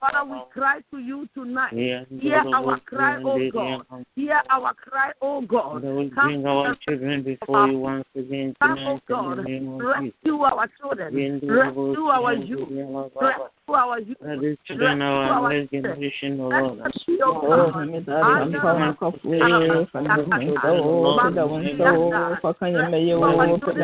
Father, 0.00 0.30
we 0.30 0.36
cry 0.52 0.80
to 0.90 0.98
you 0.98 1.26
tonight. 1.32 1.72
Hear 1.72 2.44
our 2.54 2.78
cry, 2.80 3.22
O 3.24 3.38
God. 3.50 3.86
Hear 4.14 4.42
our 4.50 4.74
cry, 4.74 5.12
O 5.22 5.40
God. 5.40 5.82
Come 5.82 6.10
bring 6.14 6.46
our 6.46 6.76
children 6.86 7.22
before 7.22 7.68
you 7.68 7.78
once 7.78 8.04
again 8.14 8.54
Come, 8.60 8.78
O 8.86 9.00
God. 9.08 9.38
in 9.38 9.44
the 9.44 9.50
name 9.50 9.80
of 9.80 9.80
Jesus. 10.02 10.14
Rescue 10.22 10.42
our 10.42 10.68
children. 10.78 11.14
Rescue 11.48 12.06
our 12.06 12.34
youth. 12.34 12.68
Rescue 12.68 13.74
our 13.74 13.98
youth. 14.00 14.18
These 14.40 14.58
children 14.66 14.98
Rescue 14.98 15.32
our 15.32 15.52
next 15.54 15.70
generation, 15.72 16.40
O 16.40 16.48
Lord. 16.48 16.80
us 16.80 16.92
be, 17.06 17.22
O 17.22 17.32
Oh, 17.32 17.40
God. 17.40 17.76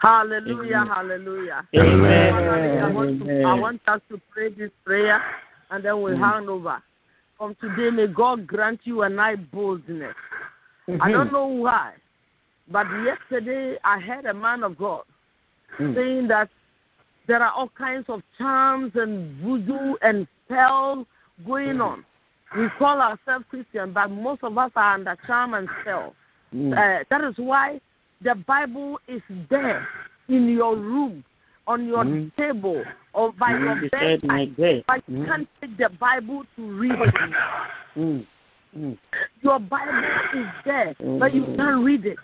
Hallelujah, 0.00 0.84
hallelujah. 0.88 1.68
Amen. 1.76 2.34
I 2.34 2.90
want, 2.90 3.26
to, 3.26 3.42
I 3.42 3.54
want 3.54 3.80
us 3.86 4.00
to 4.08 4.20
pray 4.32 4.48
this 4.50 4.70
prayer 4.84 5.22
and 5.70 5.84
then 5.84 6.00
we'll 6.00 6.14
mm. 6.14 6.20
hand 6.20 6.48
over. 6.48 6.82
From 7.36 7.54
today, 7.60 7.90
may 7.94 8.06
God 8.06 8.46
grant 8.46 8.80
you 8.84 9.02
and 9.02 9.20
I 9.20 9.36
boldness. 9.36 10.14
I 10.88 11.10
don't 11.10 11.26
mm-hmm. 11.26 11.32
know 11.32 11.46
why, 11.46 11.92
but 12.70 12.86
yesterday 13.04 13.76
I 13.84 14.00
heard 14.00 14.24
a 14.24 14.34
man 14.34 14.62
of 14.62 14.76
God 14.78 15.02
mm. 15.78 15.94
saying 15.94 16.28
that 16.28 16.48
there 17.28 17.42
are 17.42 17.52
all 17.52 17.70
kinds 17.76 18.06
of 18.08 18.22
charms 18.38 18.92
and 18.94 19.38
voodoo 19.42 19.94
and 20.02 20.26
spells 20.46 21.06
going 21.46 21.76
mm. 21.76 21.82
on. 21.86 22.04
We 22.56 22.68
call 22.78 23.00
ourselves 23.00 23.44
Christian, 23.50 23.92
but 23.92 24.08
most 24.08 24.42
of 24.42 24.56
us 24.56 24.72
are 24.74 24.94
under 24.94 25.16
charm 25.26 25.54
and 25.54 25.68
spell. 25.82 26.14
Uh, 26.52 27.04
that 27.08 27.22
is 27.28 27.34
why 27.36 27.80
the 28.22 28.34
Bible 28.46 28.98
is 29.08 29.22
there 29.48 29.86
in 30.28 30.48
your 30.48 30.76
room, 30.76 31.24
on 31.66 31.86
your 31.86 32.04
Mm. 32.04 32.30
table, 32.36 32.84
or 33.12 33.32
by 33.32 33.52
your 33.52 33.76
Beside 33.76 34.22
my 34.24 34.46
bedside. 34.46 34.56
bed. 34.56 34.84
But 34.86 35.02
you 35.08 35.18
Mm. 35.18 35.26
can't 35.26 35.48
take 35.60 35.76
the 35.76 35.88
Bible 35.88 36.44
to 36.56 36.62
read 36.78 37.00
it. 37.00 37.14
Mm. 37.96 38.26
Mm. 38.76 38.98
Your 39.42 39.58
Bible 39.58 40.04
is 40.34 40.46
there, 40.64 40.94
but 41.18 41.34
you 41.34 41.44
can't 41.56 41.84
read 41.84 42.06
it. 42.06 42.18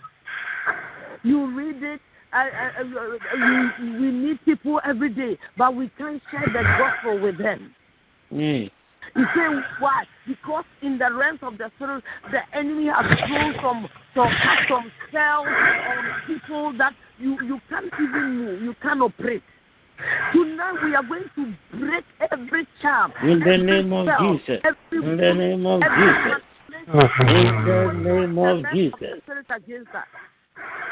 You 1.23 1.45
read 1.47 1.83
it. 1.83 2.01
Uh, 2.33 2.37
uh, 2.37 2.83
uh, 2.83 3.17
we, 3.79 3.99
we 3.99 4.11
need 4.11 4.45
people 4.45 4.79
every 4.83 5.09
day, 5.09 5.37
but 5.57 5.73
we 5.73 5.89
can't 5.97 6.21
share 6.29 6.45
the 6.45 6.63
gospel 6.77 7.19
with 7.19 7.37
them. 7.37 7.73
Mm. 8.31 8.69
You 9.17 9.25
say 9.35 9.47
why? 9.79 10.03
Because 10.27 10.65
in 10.83 10.99
the 10.99 11.11
realms 11.11 11.39
of 11.41 11.57
the 11.57 11.71
spirit, 11.75 12.03
the 12.31 12.39
enemy 12.55 12.85
has 12.85 13.05
thrown 13.27 13.55
some 13.63 13.87
some 14.13 14.31
some 14.69 14.91
spells 15.09 15.47
on 15.47 16.05
people 16.27 16.73
that 16.77 16.93
you 17.17 17.35
you 17.43 17.59
can't 17.67 17.91
even 17.95 18.37
move, 18.37 18.61
you 18.61 18.75
can't 18.81 19.01
operate. 19.01 19.41
Tonight 20.33 20.75
we 20.83 20.93
are 20.93 21.01
going 21.01 21.23
to 21.35 21.53
break 21.79 22.05
every 22.31 22.67
charm. 22.79 23.11
In 23.23 23.39
the 23.39 23.57
name 23.57 23.91
of 23.91 24.05
spell, 24.05 24.37
Jesus. 24.37 24.61
In 24.91 25.17
the 25.17 25.33
name 25.33 25.65
of 25.65 25.81
Jesus. 25.81 26.43
In 26.69 26.93
the 27.65 27.91
name 27.97 28.37
of 28.37 28.65
Jesus. 28.71 29.21
spirit 29.23 29.45
against 29.49 29.91
that. 29.93 30.05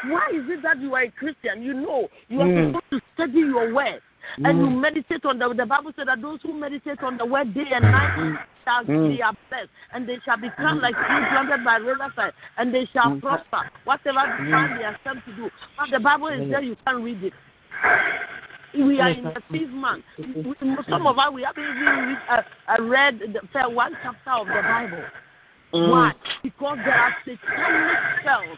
Why 0.08 0.30
is 0.34 0.50
it 0.50 0.64
that 0.64 0.80
you 0.82 0.96
are 0.96 1.04
a 1.04 1.12
Christian? 1.12 1.62
You 1.62 1.76
know 1.76 2.08
you 2.30 2.42
are 2.42 2.48
Mm. 2.48 2.68
supposed 2.74 2.90
to 2.90 3.02
study 3.14 3.40
your 3.40 3.72
word 3.72 4.02
and 4.44 4.58
you 4.60 4.68
Mm. 4.68 4.82
meditate 4.82 5.26
on 5.26 5.40
the 5.40 5.54
the 5.54 5.66
Bible 5.66 5.92
said 5.96 6.08
that 6.08 6.22
those 6.22 6.42
who 6.42 6.54
meditate 6.54 7.02
on 7.04 7.18
the 7.18 7.26
word 7.26 7.54
day 7.54 7.66
and 7.72 7.84
night 7.84 8.40
shall 8.64 8.84
Mm. 8.84 9.10
be 9.10 9.24
blessed 9.50 9.70
and 9.94 10.08
they 10.08 10.20
shall 10.26 10.38
become 10.38 10.82
like 10.82 10.96
trees 10.96 11.28
planted 11.30 11.64
by 11.64 11.78
riverside 11.78 12.34
and 12.58 12.74
they 12.74 12.86
shall 12.88 13.12
Mm. 13.12 13.22
prosper. 13.22 13.70
Whatever 13.86 14.26
time 14.50 14.78
they 14.78 14.86
attempt 14.86 15.26
to 15.26 15.34
do. 15.34 15.50
But 15.78 15.90
the 15.92 16.00
Bible 16.00 16.28
is 16.28 16.50
there, 16.50 16.62
you 16.62 16.76
can't 16.86 17.04
read 17.04 17.24
it. 17.24 17.34
We 18.74 19.00
are 19.00 19.10
in 19.10 19.24
the 19.24 19.42
fifth 19.52 19.70
month. 19.72 20.04
Some 20.90 21.08
of 21.08 21.18
us 21.18 21.32
we 21.32 21.44
haven't 21.44 21.64
even 21.64 22.08
read, 22.10 22.18
uh, 22.30 22.42
uh, 22.68 22.84
read 22.84 23.20
the 23.20 23.42
first 23.54 23.72
one 23.72 23.96
chapter 24.04 24.32
of 24.32 24.48
the 24.48 24.62
Bible. 24.62 25.06
Mm. 25.74 25.90
Why? 25.92 26.12
Because 26.44 26.78
there 26.84 26.94
are 26.94 27.16
satanic 27.24 27.98
spells. 28.20 28.58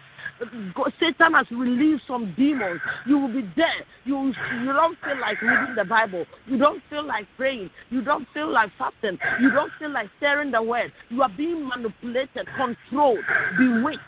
Satan 0.99 1.33
has 1.33 1.45
released 1.51 2.03
some 2.07 2.33
demons. 2.37 2.79
You 3.05 3.19
will 3.19 3.33
be 3.33 3.47
there. 3.55 3.85
You 4.05 4.33
you 4.61 4.73
don't 4.73 4.97
feel 5.03 5.19
like 5.19 5.41
reading 5.41 5.75
the 5.75 5.85
Bible. 5.85 6.25
You 6.45 6.57
don't 6.57 6.81
feel 6.89 7.05
like 7.05 7.25
praying. 7.37 7.69
You 7.89 8.01
don't 8.03 8.27
feel 8.33 8.51
like 8.51 8.69
fasting. 8.77 9.17
You 9.41 9.51
don't 9.51 9.71
feel 9.79 9.91
like 9.91 10.09
sharing 10.19 10.51
the 10.51 10.61
word. 10.61 10.91
You 11.09 11.21
are 11.21 11.31
being 11.35 11.67
manipulated, 11.67 12.47
controlled, 12.55 13.19
bewitched. 13.57 13.99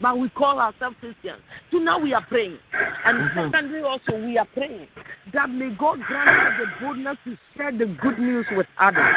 But 0.00 0.18
we 0.18 0.28
call 0.30 0.58
ourselves 0.58 0.96
Christians. 0.98 1.40
So 1.70 1.78
now 1.78 1.98
we 1.98 2.12
are 2.12 2.26
praying. 2.26 2.58
And 3.04 3.18
mm-hmm. 3.18 3.52
secondly 3.52 3.80
also 3.82 4.18
we 4.24 4.36
are 4.36 4.48
praying 4.52 4.88
that 5.32 5.48
may 5.48 5.70
God 5.78 6.00
grant 6.06 6.28
us 6.28 6.52
the 6.58 6.84
boldness 6.84 7.16
to 7.24 7.36
share 7.56 7.72
the 7.72 7.86
good 8.02 8.18
news 8.18 8.46
with 8.52 8.66
others. 8.80 9.14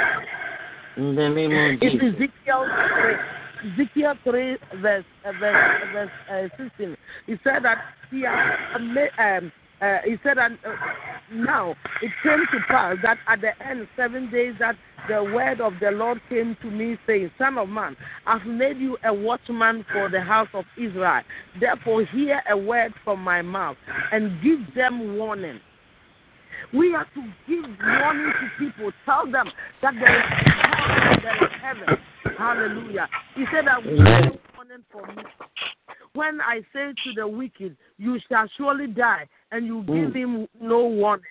In 0.97 1.15
the 1.15 1.29
name 1.29 1.51
of 1.51 1.81
It's 1.81 1.93
Jesus. 1.93 2.15
Ezekiel 2.15 2.65
3, 2.65 3.15
Ezekiel 3.63 4.15
3 4.23 4.57
verse, 4.81 5.05
uh, 5.25 5.31
verse, 5.39 5.81
uh, 5.83 5.93
verse 5.93 6.51
uh, 6.59 6.63
16. 6.63 6.97
He 7.27 7.35
said 7.43 7.63
that 7.63 7.77
he 8.11 8.25
uh, 8.25 8.77
um, 8.77 9.51
uh, 9.81 9.97
he 10.05 10.15
said 10.23 10.37
that 10.37 10.51
uh, 10.65 10.75
now 11.33 11.71
it 12.01 12.11
came 12.23 12.43
to 12.51 12.59
pass 12.67 12.95
that 13.03 13.17
at 13.27 13.41
the 13.41 13.51
end, 13.65 13.87
seven 13.97 14.31
days, 14.31 14.53
that 14.59 14.75
the 15.09 15.23
word 15.23 15.59
of 15.59 15.73
the 15.81 15.91
Lord 15.91 16.21
came 16.29 16.55
to 16.61 16.71
me, 16.71 16.97
saying, 17.05 17.29
Son 17.37 17.57
of 17.57 17.69
man, 17.69 17.95
I've 18.25 18.45
made 18.45 18.77
you 18.77 18.97
a 19.03 19.13
watchman 19.13 19.85
for 19.91 20.09
the 20.09 20.21
house 20.21 20.47
of 20.53 20.65
Israel. 20.77 21.21
Therefore, 21.59 22.05
hear 22.05 22.41
a 22.49 22.57
word 22.57 22.93
from 23.03 23.19
my 23.19 23.41
mouth 23.41 23.77
and 24.11 24.41
give 24.41 24.73
them 24.75 25.17
warning. 25.17 25.59
We 26.75 26.91
have 26.91 27.07
to 27.13 27.21
give 27.47 27.63
warning 27.79 28.33
to 28.41 28.49
people. 28.59 28.91
Tell 29.05 29.25
them 29.31 29.49
that 29.81 29.93
there 29.93 30.17
is 30.17 30.23
hell, 30.45 31.19
there 31.23 31.43
is 31.43 31.51
heaven. 31.61 31.97
Hallelujah. 32.37 33.07
He 33.35 33.45
said 33.53 33.65
that 33.67 33.83
we 33.83 33.97
have 33.99 34.37
warning 34.55 34.83
for 34.91 35.05
me. 35.07 35.23
When 36.13 36.39
I 36.41 36.61
say 36.73 36.93
to 37.03 37.13
the 37.15 37.27
wicked, 37.27 37.75
You 37.97 38.19
shall 38.29 38.47
surely 38.57 38.87
die, 38.87 39.27
and 39.51 39.65
you 39.65 39.83
give 39.83 40.13
him 40.13 40.47
no 40.59 40.87
warning, 40.87 41.25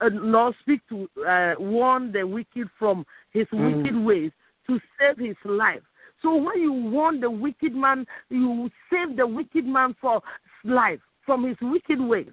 uh, 0.00 0.08
nor 0.12 0.54
speak 0.62 0.80
to 0.88 1.08
uh, 1.26 1.54
warn 1.58 2.12
the 2.12 2.24
wicked 2.26 2.68
from 2.78 3.04
his 3.32 3.46
Mm. 3.52 3.82
wicked 3.82 3.96
ways 4.04 4.32
to 4.66 4.80
save 4.98 5.18
his 5.18 5.36
life. 5.44 5.82
So 6.22 6.34
when 6.36 6.60
you 6.60 6.72
warn 6.72 7.20
the 7.20 7.30
wicked 7.30 7.74
man, 7.74 8.06
you 8.28 8.70
save 8.90 9.16
the 9.16 9.26
wicked 9.26 9.64
man 9.66 9.94
for 10.00 10.20
life 10.64 11.00
from 11.24 11.44
his 11.44 11.56
wicked 11.60 12.00
ways. 12.00 12.30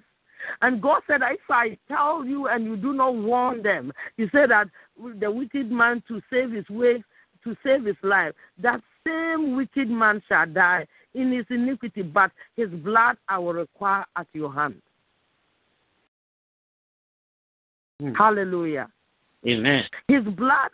And 0.62 0.80
God 0.80 1.02
said, 1.06 1.20
If 1.22 1.40
I 1.48 1.78
tell 1.88 2.24
you 2.24 2.48
and 2.48 2.64
you 2.64 2.76
do 2.76 2.92
not 2.92 3.14
warn 3.14 3.62
them, 3.62 3.92
He 4.16 4.26
said 4.32 4.50
that 4.50 4.68
the 5.20 5.30
wicked 5.30 5.70
man 5.70 6.02
to 6.08 6.20
save 6.30 6.52
his 6.52 6.68
way, 6.68 7.02
to 7.44 7.56
save 7.64 7.84
his 7.84 7.96
life, 8.02 8.34
that 8.62 8.80
same 9.06 9.56
wicked 9.56 9.88
man 9.88 10.22
shall 10.28 10.46
die 10.46 10.86
in 11.14 11.32
his 11.32 11.46
iniquity, 11.50 12.02
but 12.02 12.30
his 12.56 12.68
blood 12.68 13.16
I 13.28 13.38
will 13.38 13.54
require 13.54 14.04
at 14.16 14.26
your 14.32 14.52
hand. 14.52 14.80
Mm. 18.02 18.16
Hallelujah. 18.16 18.88
Amen. 19.46 19.84
His 20.08 20.22
blood, 20.24 20.70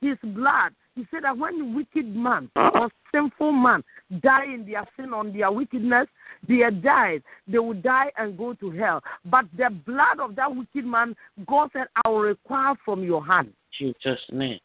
his 0.00 0.16
blood. 0.22 0.72
He 0.96 1.06
said 1.10 1.24
that 1.24 1.36
when 1.36 1.74
wicked 1.74 2.16
man 2.16 2.50
or 2.56 2.88
sinful 3.12 3.52
man 3.52 3.84
die 4.22 4.46
in 4.46 4.64
their 4.66 4.84
sin 4.98 5.12
on 5.12 5.30
their 5.30 5.52
wickedness, 5.52 6.08
they 6.48 6.62
are 6.62 6.70
died. 6.70 7.22
They 7.46 7.58
will 7.58 7.74
die 7.74 8.10
and 8.16 8.36
go 8.36 8.54
to 8.54 8.70
hell. 8.70 9.02
But 9.26 9.44
the 9.56 9.68
blood 9.84 10.20
of 10.20 10.34
that 10.36 10.56
wicked 10.56 10.86
man, 10.86 11.14
God 11.46 11.68
said, 11.74 11.88
I 12.02 12.08
will 12.08 12.20
require 12.20 12.74
from 12.82 13.04
your 13.04 13.24
hand. 13.24 13.52
Jesus' 13.78 14.18
name. 14.32 14.58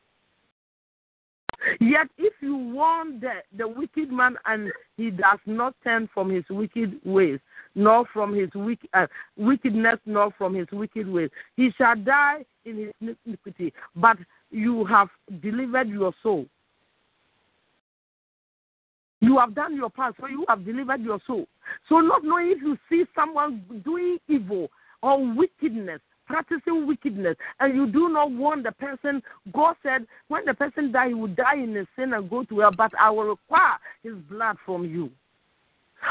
Yet 1.80 2.08
if 2.18 2.34
you 2.42 2.56
warn 2.56 3.20
the, 3.20 3.34
the 3.56 3.68
wicked 3.68 4.12
man 4.12 4.36
and 4.46 4.72
he 4.98 5.12
does 5.12 5.40
not 5.46 5.76
turn 5.84 6.10
from 6.14 6.30
his 6.30 6.44
wicked 6.50 7.00
ways, 7.04 7.40
nor 7.76 8.06
from 8.14 8.34
his 8.34 8.50
wick, 8.56 8.80
uh, 8.94 9.06
wickedness, 9.38 10.00
nor 10.06 10.32
from 10.38 10.56
his 10.56 10.68
wicked 10.72 11.08
ways, 11.08 11.30
he 11.58 11.72
shall 11.78 11.96
die 11.96 12.46
in 12.66 12.78
his 12.78 13.16
iniquity. 13.26 13.74
But 13.96 14.18
you 14.52 14.86
have 14.86 15.10
delivered 15.42 15.90
your 15.90 16.14
soul. 16.22 16.46
You 19.22 19.38
have 19.38 19.54
done 19.54 19.76
your 19.76 19.90
part, 19.90 20.16
so 20.20 20.28
you 20.28 20.46
have 20.50 20.66
delivered 20.66 21.02
your 21.02 21.20
soul. 21.28 21.46
So, 21.88 22.00
not 22.00 22.24
knowing 22.24 22.52
if 22.52 22.62
you 22.62 22.78
see 22.90 23.06
someone 23.16 23.64
doing 23.86 24.18
evil 24.28 24.68
or 25.04 25.24
wickedness, 25.36 26.02
practicing 26.26 26.88
wickedness, 26.88 27.38
and 27.60 27.76
you 27.76 27.86
do 27.88 28.10
not 28.10 28.32
warn 28.32 28.64
the 28.64 28.72
person, 28.72 29.22
God 29.54 29.76
said, 29.84 30.08
when 30.28 30.46
the 30.46 30.56
person 30.56 30.92
die, 30.92 31.10
he 31.10 31.14
will 31.14 31.28
die 31.28 31.58
in 31.58 31.76
his 31.76 31.88
sin 31.96 32.14
and 32.14 32.30
go 32.30 32.44
to 32.46 32.60
hell, 32.60 32.72
but 32.76 32.92
I 33.00 33.12
will 33.12 33.26
require 33.26 33.78
his 34.02 34.16
blood 34.30 34.58
from 34.66 34.86
you. 34.86 35.12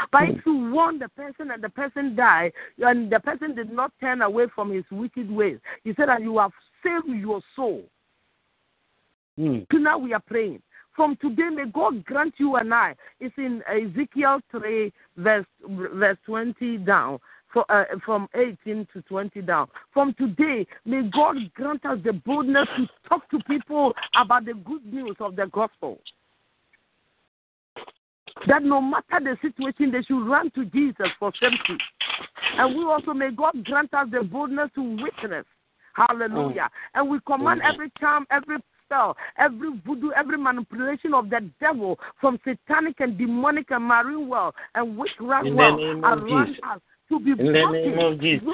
But 0.09 0.23
if 0.29 0.45
you 0.45 0.71
warn 0.71 0.99
the 0.99 1.09
person 1.09 1.51
and 1.51 1.61
the 1.61 1.69
person 1.69 2.15
die, 2.15 2.53
and 2.79 3.11
the 3.11 3.19
person 3.19 3.55
did 3.55 3.73
not 3.73 3.91
turn 3.99 4.21
away 4.21 4.45
from 4.55 4.71
his 4.71 4.85
wicked 4.89 5.29
ways, 5.29 5.57
he 5.83 5.93
said 5.95 6.07
that 6.07 6.21
you 6.21 6.37
have 6.37 6.51
saved 6.81 7.09
your 7.09 7.41
soul. 7.57 7.83
Mm. 9.39 9.65
So 9.71 9.77
now 9.77 9.97
we 9.97 10.13
are 10.13 10.19
praying. 10.19 10.61
From 10.95 11.15
today, 11.21 11.49
may 11.49 11.65
God 11.65 12.03
grant 12.05 12.33
you 12.37 12.57
and 12.57 12.73
I. 12.73 12.95
It's 13.19 13.33
in 13.37 13.63
Ezekiel 13.67 14.39
3, 14.51 14.91
verse, 15.17 15.45
verse 15.67 16.17
20 16.25 16.77
down, 16.79 17.19
for, 17.53 17.65
uh, 17.71 17.85
from 18.05 18.27
18 18.35 18.87
to 18.93 19.01
20 19.03 19.41
down. 19.41 19.67
From 19.93 20.13
today, 20.15 20.67
may 20.85 21.03
God 21.03 21.37
grant 21.53 21.85
us 21.85 21.99
the 22.03 22.13
boldness 22.13 22.67
to 22.77 22.89
talk 23.07 23.29
to 23.31 23.39
people 23.47 23.93
about 24.15 24.45
the 24.45 24.53
good 24.53 24.85
news 24.85 25.15
of 25.19 25.35
the 25.35 25.47
gospel. 25.47 25.99
That 28.47 28.63
no 28.63 28.81
matter 28.81 29.19
the 29.19 29.37
situation, 29.41 29.91
they 29.91 30.01
should 30.03 30.27
run 30.27 30.51
to 30.51 30.65
Jesus 30.65 31.07
for 31.19 31.31
safety. 31.39 31.77
And 32.57 32.75
we 32.75 32.83
also 32.83 33.13
may 33.13 33.31
God 33.31 33.63
grant 33.63 33.93
us 33.93 34.07
the 34.11 34.23
boldness 34.23 34.71
to 34.75 34.81
witness. 34.81 35.45
Hallelujah. 35.93 36.69
And 36.93 37.09
we 37.09 37.19
command 37.25 37.61
every 37.61 37.91
charm, 37.99 38.25
every 38.31 38.57
spell, 38.91 39.17
every 39.37 39.79
voodoo, 39.85 40.11
every 40.15 40.37
manipulation 40.37 41.13
of 41.13 41.29
the 41.29 41.49
devil 41.59 41.97
from 42.19 42.39
satanic 42.43 42.99
and 42.99 43.17
demonic 43.17 43.71
and 43.71 43.83
marine 43.85 44.27
world 44.27 44.53
and 44.75 44.97
witchcraft 44.97 45.47
world 45.47 45.79
around 46.03 46.57
us 46.69 46.79
to 47.09 47.19
be 47.19 47.31
In 47.31 47.53
the 47.53 47.71
name 47.71 47.99
of 47.99 48.19
Jesus. 48.19 48.47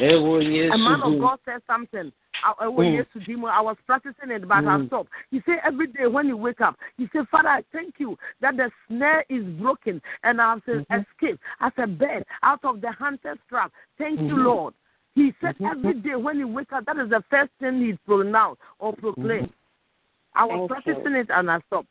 Ewo 0.00 0.74
A 0.74 0.78
man 0.78 1.02
of 1.02 1.20
God 1.20 1.38
said 1.44 1.60
something. 1.66 2.12
I, 2.44 2.52
I, 2.58 2.64
Mm. 2.64 3.06
demon, 3.24 3.50
I 3.50 3.60
was 3.60 3.76
practicing 3.86 4.30
it, 4.32 4.48
but 4.48 4.66
I 4.66 4.78
Mm. 4.78 4.86
stopped. 4.88 5.10
He 5.30 5.40
said 5.46 5.60
every 5.62 5.86
day 5.86 6.08
when 6.08 6.26
you 6.26 6.36
wake 6.36 6.60
up, 6.60 6.76
he 6.96 7.08
said, 7.12 7.28
Father, 7.28 7.50
I 7.50 7.62
thank 7.72 8.00
you 8.00 8.18
that 8.40 8.56
the 8.56 8.68
snare 8.88 9.24
is 9.28 9.44
broken 9.60 10.02
and 10.24 10.40
I 10.40 10.50
have 10.50 10.62
Mm-hmm. 10.64 11.00
escaped 11.00 11.40
as 11.60 11.72
a 11.76 11.86
bird 11.86 12.24
out 12.42 12.64
of 12.64 12.80
the 12.80 12.90
hunter's 12.90 13.38
trap. 13.48 13.70
Thank 13.96 14.18
you, 14.18 14.34
Mhm. 14.34 14.44
Lord. 14.44 14.74
He 15.14 15.34
said 15.40 15.56
Mhm. 15.58 15.70
every 15.70 15.94
day 15.94 16.14
when 16.16 16.36
he 16.36 16.44
wake 16.44 16.72
up, 16.72 16.84
that 16.86 16.96
is 16.98 17.10
the 17.10 17.22
first 17.30 17.52
thing 17.60 17.80
he 17.80 17.98
pronounced 18.06 18.60
or 18.78 18.94
proclaimed. 18.94 19.48
Mm-hmm. 19.48 20.38
I 20.38 20.44
was 20.44 20.70
Thank 20.70 20.86
you. 20.86 20.94
practicing 20.94 21.14
it 21.16 21.30
and 21.30 21.50
I 21.50 21.60
stopped. 21.66 21.88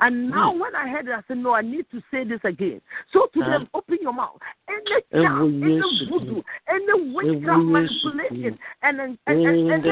And 0.00 0.30
now 0.30 0.52
when 0.52 0.76
I 0.76 0.88
heard 0.88 1.08
it, 1.08 1.12
I 1.12 1.22
said, 1.26 1.38
No, 1.38 1.52
I 1.54 1.62
need 1.62 1.90
to 1.90 2.00
say 2.12 2.22
this 2.22 2.40
again. 2.44 2.80
So 3.12 3.26
to 3.26 3.40
Uh-huh. 3.40 3.50
them, 3.50 3.68
open 3.74 3.98
your 4.00 4.12
mouth. 4.12 4.40
Any 4.68 5.02
Ewo 5.12 5.22
charm, 5.22 5.62
any 5.64 5.80
Yesu 5.80 6.08
voodoo, 6.08 6.42
any 6.68 7.12
witchcraft 7.12 7.60
Yesu 7.60 7.70
manipulation, 7.72 8.58
and 8.82 9.00
and 9.00 9.18
and, 9.26 9.40
In 9.40 9.70
and, 9.72 9.82
the 9.82 9.90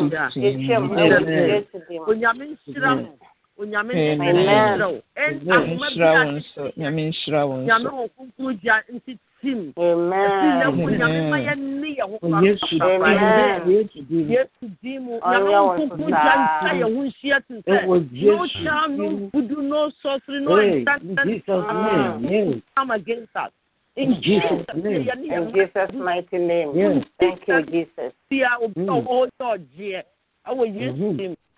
gyina 0.07 0.25
akyi 0.27 0.51
o 0.57 0.85
awurade 0.87 0.97
ɛtire 0.97 1.27
biara 1.27 1.57
ɛkutia 1.61 2.01
me 2.01 2.07
ne 2.07 2.11
onyame 2.11 2.45
nhyira 2.47 2.91
mo 2.97 3.26
onyame 3.59 3.93
Amen. 3.95 4.37
nhyira 4.37 4.87
wo 4.91 5.01
nhyira 5.17 6.25
wo 6.25 6.33
nso 6.33 6.63
nyame 6.77 7.03
nhyira 7.11 7.41
wo 7.49 7.57
nyame 7.65 7.85
nso 7.89 7.97
wɔ 7.97 8.09
kunkun 8.17 8.53
gya 8.63 8.77
nti 8.93 9.19
tim 9.41 9.73
ɛsi 9.73 9.93
Amen. 9.93 10.59
na 10.61 10.69
wo 10.71 10.91
nyame 10.91 11.21
ma 11.31 11.39
yɛ 11.39 11.55
ne 11.57 11.89
yɛ 11.97 12.05
ho 12.11 12.17
Yesu 12.45 12.79
papa 12.79 13.07
Amen. 13.07 13.71
Yesu 13.71 13.99
di 14.09 14.15
mu. 14.25 14.33
yesu 14.33 14.65
din 14.83 15.03
mu 15.05 15.13
Ɔnyɛ 15.21 15.33
nyame 15.33 15.51
wo 15.51 15.69
wɔn 15.69 15.77
kunkun 15.89 16.11
saa. 16.11 16.23
gya 16.25 16.35
nsa 16.43 16.71
yɛ 16.81 16.87
ho 16.95 17.01
nhyia 17.05 17.39
te 17.49 17.55
sɛ 17.55 17.73
Ɛwɔ 17.81 17.95
no 17.97 18.45
Yesu 18.45 18.65
charm 18.65 18.97
no 18.97 19.03
din 19.09 19.13
mu. 19.21 19.31
voodoo 19.33 19.63
no 19.63 19.91
sorcery 20.03 20.41
no 20.41 20.57
Hey, 20.57 20.69
in 20.69 20.77
enchantment 20.79 21.29
Jesus' 21.29 21.65
ah, 21.69 22.19
name. 22.19 22.33
Yes. 22.33 22.63
come 22.77 22.91
against 22.91 23.37
us 23.37 23.53
in 23.97 24.13
In 24.13 24.23
Jesus' 24.23 24.49
Jesus 24.51 24.85
name. 24.85 25.05
yɛ 25.09 25.15
ne 25.17 25.27
In 25.37 25.45
yɛ 25.49 25.55
Jesus' 25.55 25.95
mighty 25.95 26.39
name. 26.39 26.69
Yes. 26.77 27.05
Thank 27.19 27.49
you, 27.49 27.63
Jesus. 27.63 28.13
bia 28.29 28.49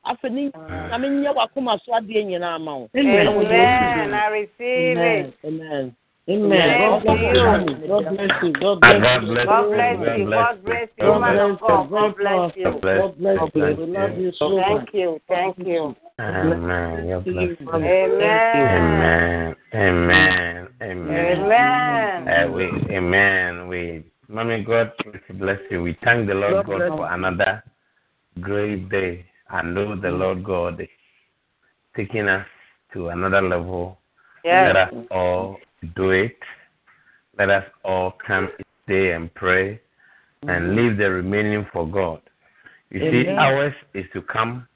obi 0.04 0.14
a 0.14 0.14
ɔwɔ 0.14 0.28
yɛ 0.28 0.28
ɔgyeɛ 0.28 0.28
ɛwɔ 0.28 0.28
yesu 0.28 0.28
din 0.28 0.28
mu 0.28 0.28
afei 0.28 0.30
ne 0.30 0.50
nyame 0.90 1.08
nyɛ 1.08 1.34
wakoma 1.34 1.78
so 1.84 1.92
adeɛ 1.92 2.24
nyinaa 2.26 2.58
ma 2.60 2.74
wo 2.76 2.88
Amen. 2.96 4.14
I 4.14 4.26
receive 4.28 4.98
Amen. 4.98 5.26
it. 5.26 5.34
Amen. 5.44 5.96
Amen. 6.30 6.78
God 6.80 7.02
bless 7.04 7.62
you. 7.62 7.88
God 7.88 8.04
bless 8.10 8.42
you. 8.42 8.52
God 8.52 8.80
bless 8.80 9.00
God 9.00 9.20
you. 9.20 9.28
bless 9.28 9.46
God 9.46 9.64
you. 9.64 9.72
bless 9.72 9.98
God 9.98 10.18
you. 10.18 10.24
bless 10.24 10.38
God 10.38 10.64
bless 10.64 10.88
you, 10.96 11.04
God 11.04 11.20
man 11.20 11.34
bless 11.34 11.50
of 11.50 11.60
God. 11.60 11.90
God 11.90 12.16
bless 12.16 12.34
God 12.34 12.52
you. 12.56 12.64
God 12.64 13.18
bless 13.18 13.38
God 13.38 13.52
bless 13.54 13.78
you. 13.78 13.86
We 13.86 13.92
love 13.92 14.18
you 14.18 14.32
so 14.38 14.48
much. 14.50 14.66
Thank 14.66 14.94
you. 14.94 15.20
Thank 15.28 15.58
you. 15.58 15.94
Amen. 16.20 17.08
God 17.08 17.24
bless 17.24 17.48
you. 17.58 18.60
Amen. 18.60 19.56
Amen. 19.74 20.68
Amen. 20.68 20.68
Amen. 20.82 21.50
Amen. 21.50 22.28
Uh, 22.28 22.50
we, 22.50 22.64
amen. 22.90 23.68
We, 23.68 24.04
mommy, 24.28 24.64
God 24.64 24.92
bless 25.34 25.58
you. 25.70 25.82
We 25.82 25.96
thank 26.04 26.26
the 26.28 26.34
Lord 26.34 26.52
God 26.52 26.66
God 26.66 26.76
bless 26.76 26.88
for 26.88 27.12
another 27.12 27.62
great 28.40 28.88
day. 28.90 29.27
I 29.50 29.62
know 29.62 29.96
the 29.98 30.10
Lord 30.10 30.44
God 30.44 30.80
is 30.80 30.88
taking 31.96 32.28
us 32.28 32.46
to 32.92 33.08
another 33.08 33.40
level. 33.42 33.98
Let 34.44 34.76
us 34.76 34.94
all 35.10 35.58
do 35.96 36.10
it. 36.10 36.36
Let 37.38 37.50
us 37.50 37.64
all 37.84 38.14
come 38.26 38.48
each 38.58 38.66
day 38.86 39.12
and 39.12 39.32
pray 39.34 39.80
and 40.46 40.76
leave 40.76 40.96
the 40.98 41.10
remaining 41.10 41.66
for 41.72 41.86
God. 41.88 42.20
You 42.90 43.00
see, 43.10 43.28
ours 43.28 43.74
is 43.94 44.04
to 44.14 44.22
come 44.22 44.66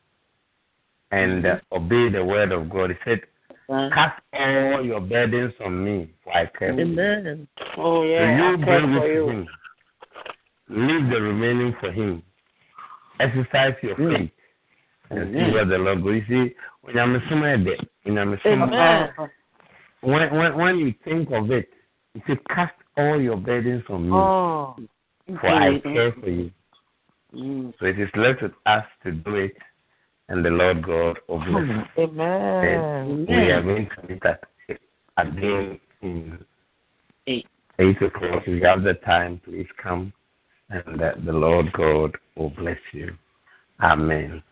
and 1.11 1.47
uh, 1.47 1.57
obey 1.73 2.11
the 2.11 2.25
word 2.25 2.53
of 2.53 2.69
God. 2.69 2.91
He 2.91 2.97
said, 3.05 3.21
Cast 3.69 4.21
all 4.35 4.85
your 4.85 5.01
burdens 5.01 5.55
on 5.65 5.83
me, 5.85 6.11
for 6.23 6.35
I 6.35 6.47
care 6.59 6.75
for 6.75 6.81
you. 6.81 6.93
Amen. 6.93 7.49
Oh, 7.79 8.03
So 8.03 8.07
yeah. 8.07 8.37
you 8.37 8.45
I 8.45 8.57
bring 8.57 8.99
for 8.99 9.07
it 9.07 9.09
to 9.09 9.15
you. 9.15 9.29
Him. 9.29 9.49
Leave 10.69 11.11
the 11.11 11.21
remaining 11.21 11.75
for 11.81 11.91
Him. 11.91 12.23
Exercise 13.21 13.75
your 13.83 13.97
Mm. 13.97 14.19
faith 14.19 14.31
and 15.13 15.33
see 15.33 15.39
Amen. 15.39 15.53
what 15.55 15.69
the 15.69 15.79
Lord 15.79 16.03
goes. 16.03 16.23
You 16.29 16.47
see, 16.49 16.55
when 16.83 16.99
I'm 16.99 17.13
there, 17.65 17.77
when 18.05 18.19
I'm 18.19 18.39
Amen. 18.45 19.09
when, 20.01 20.35
when 20.37 20.57
when 20.59 20.79
you 20.79 20.95
think 21.05 21.31
of 21.31 21.51
it, 21.51 21.69
you 22.15 22.23
say, 22.27 22.39
Cast 22.49 22.75
all 22.97 23.21
your 23.21 23.37
burdens 23.37 23.85
on 23.89 24.05
me, 24.05 24.15
Oh. 24.15 24.77
for 25.41 25.47
I 25.49 25.79
care 25.81 26.13
for 26.13 26.29
you. 26.31 26.51
Mm. 27.35 27.73
So 27.79 27.87
it 27.87 27.99
is 27.99 28.11
left 28.15 28.43
with 28.43 28.53
us 28.67 28.85
to 29.05 29.13
do 29.13 29.37
it, 29.37 29.57
and 30.29 30.45
the 30.45 30.51
Lord 30.51 30.85
God 30.85 31.19
will 31.29 31.39
bless 31.39 31.71
us. 31.79 31.89
Amen. 31.99 33.27
We 33.29 33.35
are 33.51 33.63
going 33.63 33.89
to 33.97 34.09
meet 34.09 34.25
at 34.27 34.43
again 35.17 35.81
in 36.03 36.39
Eight. 37.27 37.47
eight 37.79 37.97
o'clock. 38.03 38.43
If 38.43 38.49
you 38.49 38.65
have 38.65 38.83
the 38.83 38.95
time, 38.95 39.41
please 39.45 39.67
come, 39.83 40.13
and 40.71 41.01
uh, 41.01 41.13
the 41.25 41.33
Lord 41.33 41.73
God 41.73 42.17
will 42.37 42.51
bless 42.51 42.79
you. 42.93 43.15
Amen. 43.81 44.43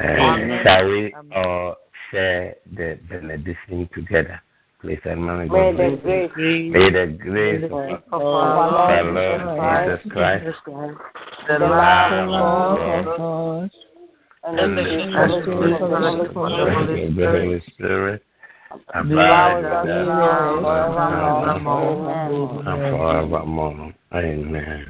Amen. 0.00 0.64
Shall 0.66 0.88
we 0.88 1.14
Amen. 1.14 1.32
all 1.36 1.76
share 2.10 2.56
the 2.74 2.98
benediction 3.08 3.88
together? 3.94 4.40
Please, 4.80 4.98
Amen. 5.06 5.38
May 5.38 5.48
God 5.48 5.72
the 5.72 5.76
bless 5.76 5.92
you. 5.92 6.28
grace 6.34 6.72
May 6.72 6.90
the 6.90 7.18
grace 7.18 7.64
of 7.64 7.72
of 8.12 8.22
our 8.22 8.32
our 8.32 9.04
Lord 9.04 9.14
Lord 9.14 10.00
Jesus 10.00 10.10
Christ, 10.12 10.44
the 11.46 11.58
the 11.58 11.58
love 11.58 12.28
love 12.28 12.78
of 12.78 12.80
of 12.80 13.04
God, 13.04 13.04
God, 13.04 13.16
God, 13.16 13.70
and 14.44 14.58
and 14.58 14.78
the 14.78 14.82
the 14.82 14.88
sweet 14.90 15.12
fellowship 15.12 15.46
fellowship 15.88 16.36
of 16.36 16.50
the 16.50 16.72
Holy 16.72 17.04
of 17.04 17.06
the 17.06 17.12
Spirit 17.12 17.12
of 17.12 17.16
the 17.16 17.26
Holy 17.26 17.62
Spirit 17.72 18.22
abide 18.94 19.12
abide 19.12 19.56
with 19.56 19.64
with 19.64 19.72
us 19.72 19.82
us 19.82 19.86
now 19.86 20.60
now 20.60 21.44
and 21.44 21.50
and 21.50 21.64
forevermore. 21.64 21.94
forevermore. 22.04 22.62
and 22.66 22.80
forevermore. 22.96 23.94
Amen. 24.14 24.86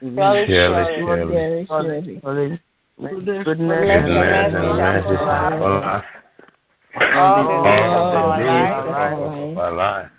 Surely, 0.00 0.46
Surely, 0.46 0.84
surely, 0.98 1.66
surely, 1.66 2.20
surely, 2.22 2.60
goodness 3.10 3.44
goodness 3.44 3.44
goodness 3.44 3.98
and 3.98 4.14
mercy 4.14 4.44
and 4.44 4.52
shall 4.52 4.76
mercy 4.76 5.08
shall 5.08 5.26
follow 5.26 5.58
follow 5.58 5.80
us 5.82 6.04
us 6.04 6.22
all 7.14 7.42
the 7.42 7.58
days 7.64 7.90
all 7.90 8.02
of 8.02 8.14
our 8.14 8.22
the 8.22 8.36
life, 8.36 9.34
days 9.34 9.52
of 9.52 9.58
our 9.58 9.72
life. 9.72 10.10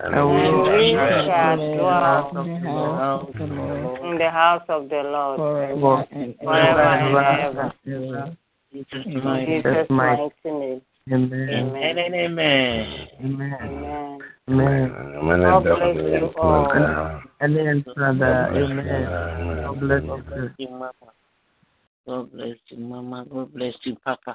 And 0.00 0.14
And 0.14 0.30
we 0.30 0.38
and 0.38 0.54
shall 0.54 0.78
we 0.78 0.92
dwell 0.92 1.26
shall 1.26 1.56
dwell 1.56 2.46
in 2.46 2.62
the 2.62 2.70
house 2.70 3.26
of 3.26 3.34
the 3.34 3.46
Lord 3.46 4.00
in 4.04 4.18
the 4.18 4.30
house 4.30 4.62
of 4.68 4.88
the 4.88 5.02
Lord 5.02 5.38
forever 5.38 6.06
and 6.12 6.34
forever 6.38 6.80
ever. 6.80 7.60
and 7.60 8.06
ever. 8.06 8.36
Amen. 8.36 8.36
In 9.06 9.62
Jesus' 9.62 9.90
mighty 9.90 10.32
name. 10.44 10.82
Amen. 11.10 11.48
Amen. 11.48 11.98
Amen. 11.98 13.08
Amen. 13.24 13.58
Amen. 13.64 14.18
Amen. 14.48 14.92
Amen. 15.16 15.40
God 15.42 15.62
bless 15.64 15.96
you 15.96 16.32
all. 16.36 17.22
And 17.40 17.56
then, 17.56 17.84
Father, 17.96 18.18
God 18.18 18.50
bless 18.50 18.68
you. 18.68 18.80
Amen. 18.80 19.62
God 19.64 19.80
bless 19.80 20.02
you. 20.02 21.17
God 22.08 22.32
bless 22.32 22.56
you, 22.70 22.78
Mama. 22.78 23.26
God 23.30 23.52
bless 23.52 23.74
you, 23.82 23.94
Papa. 24.02 24.34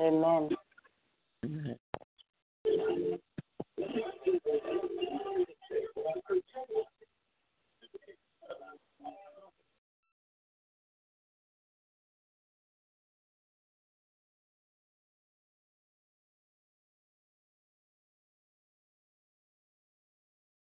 Amen. 0.00 0.50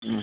Mm. 0.06 0.22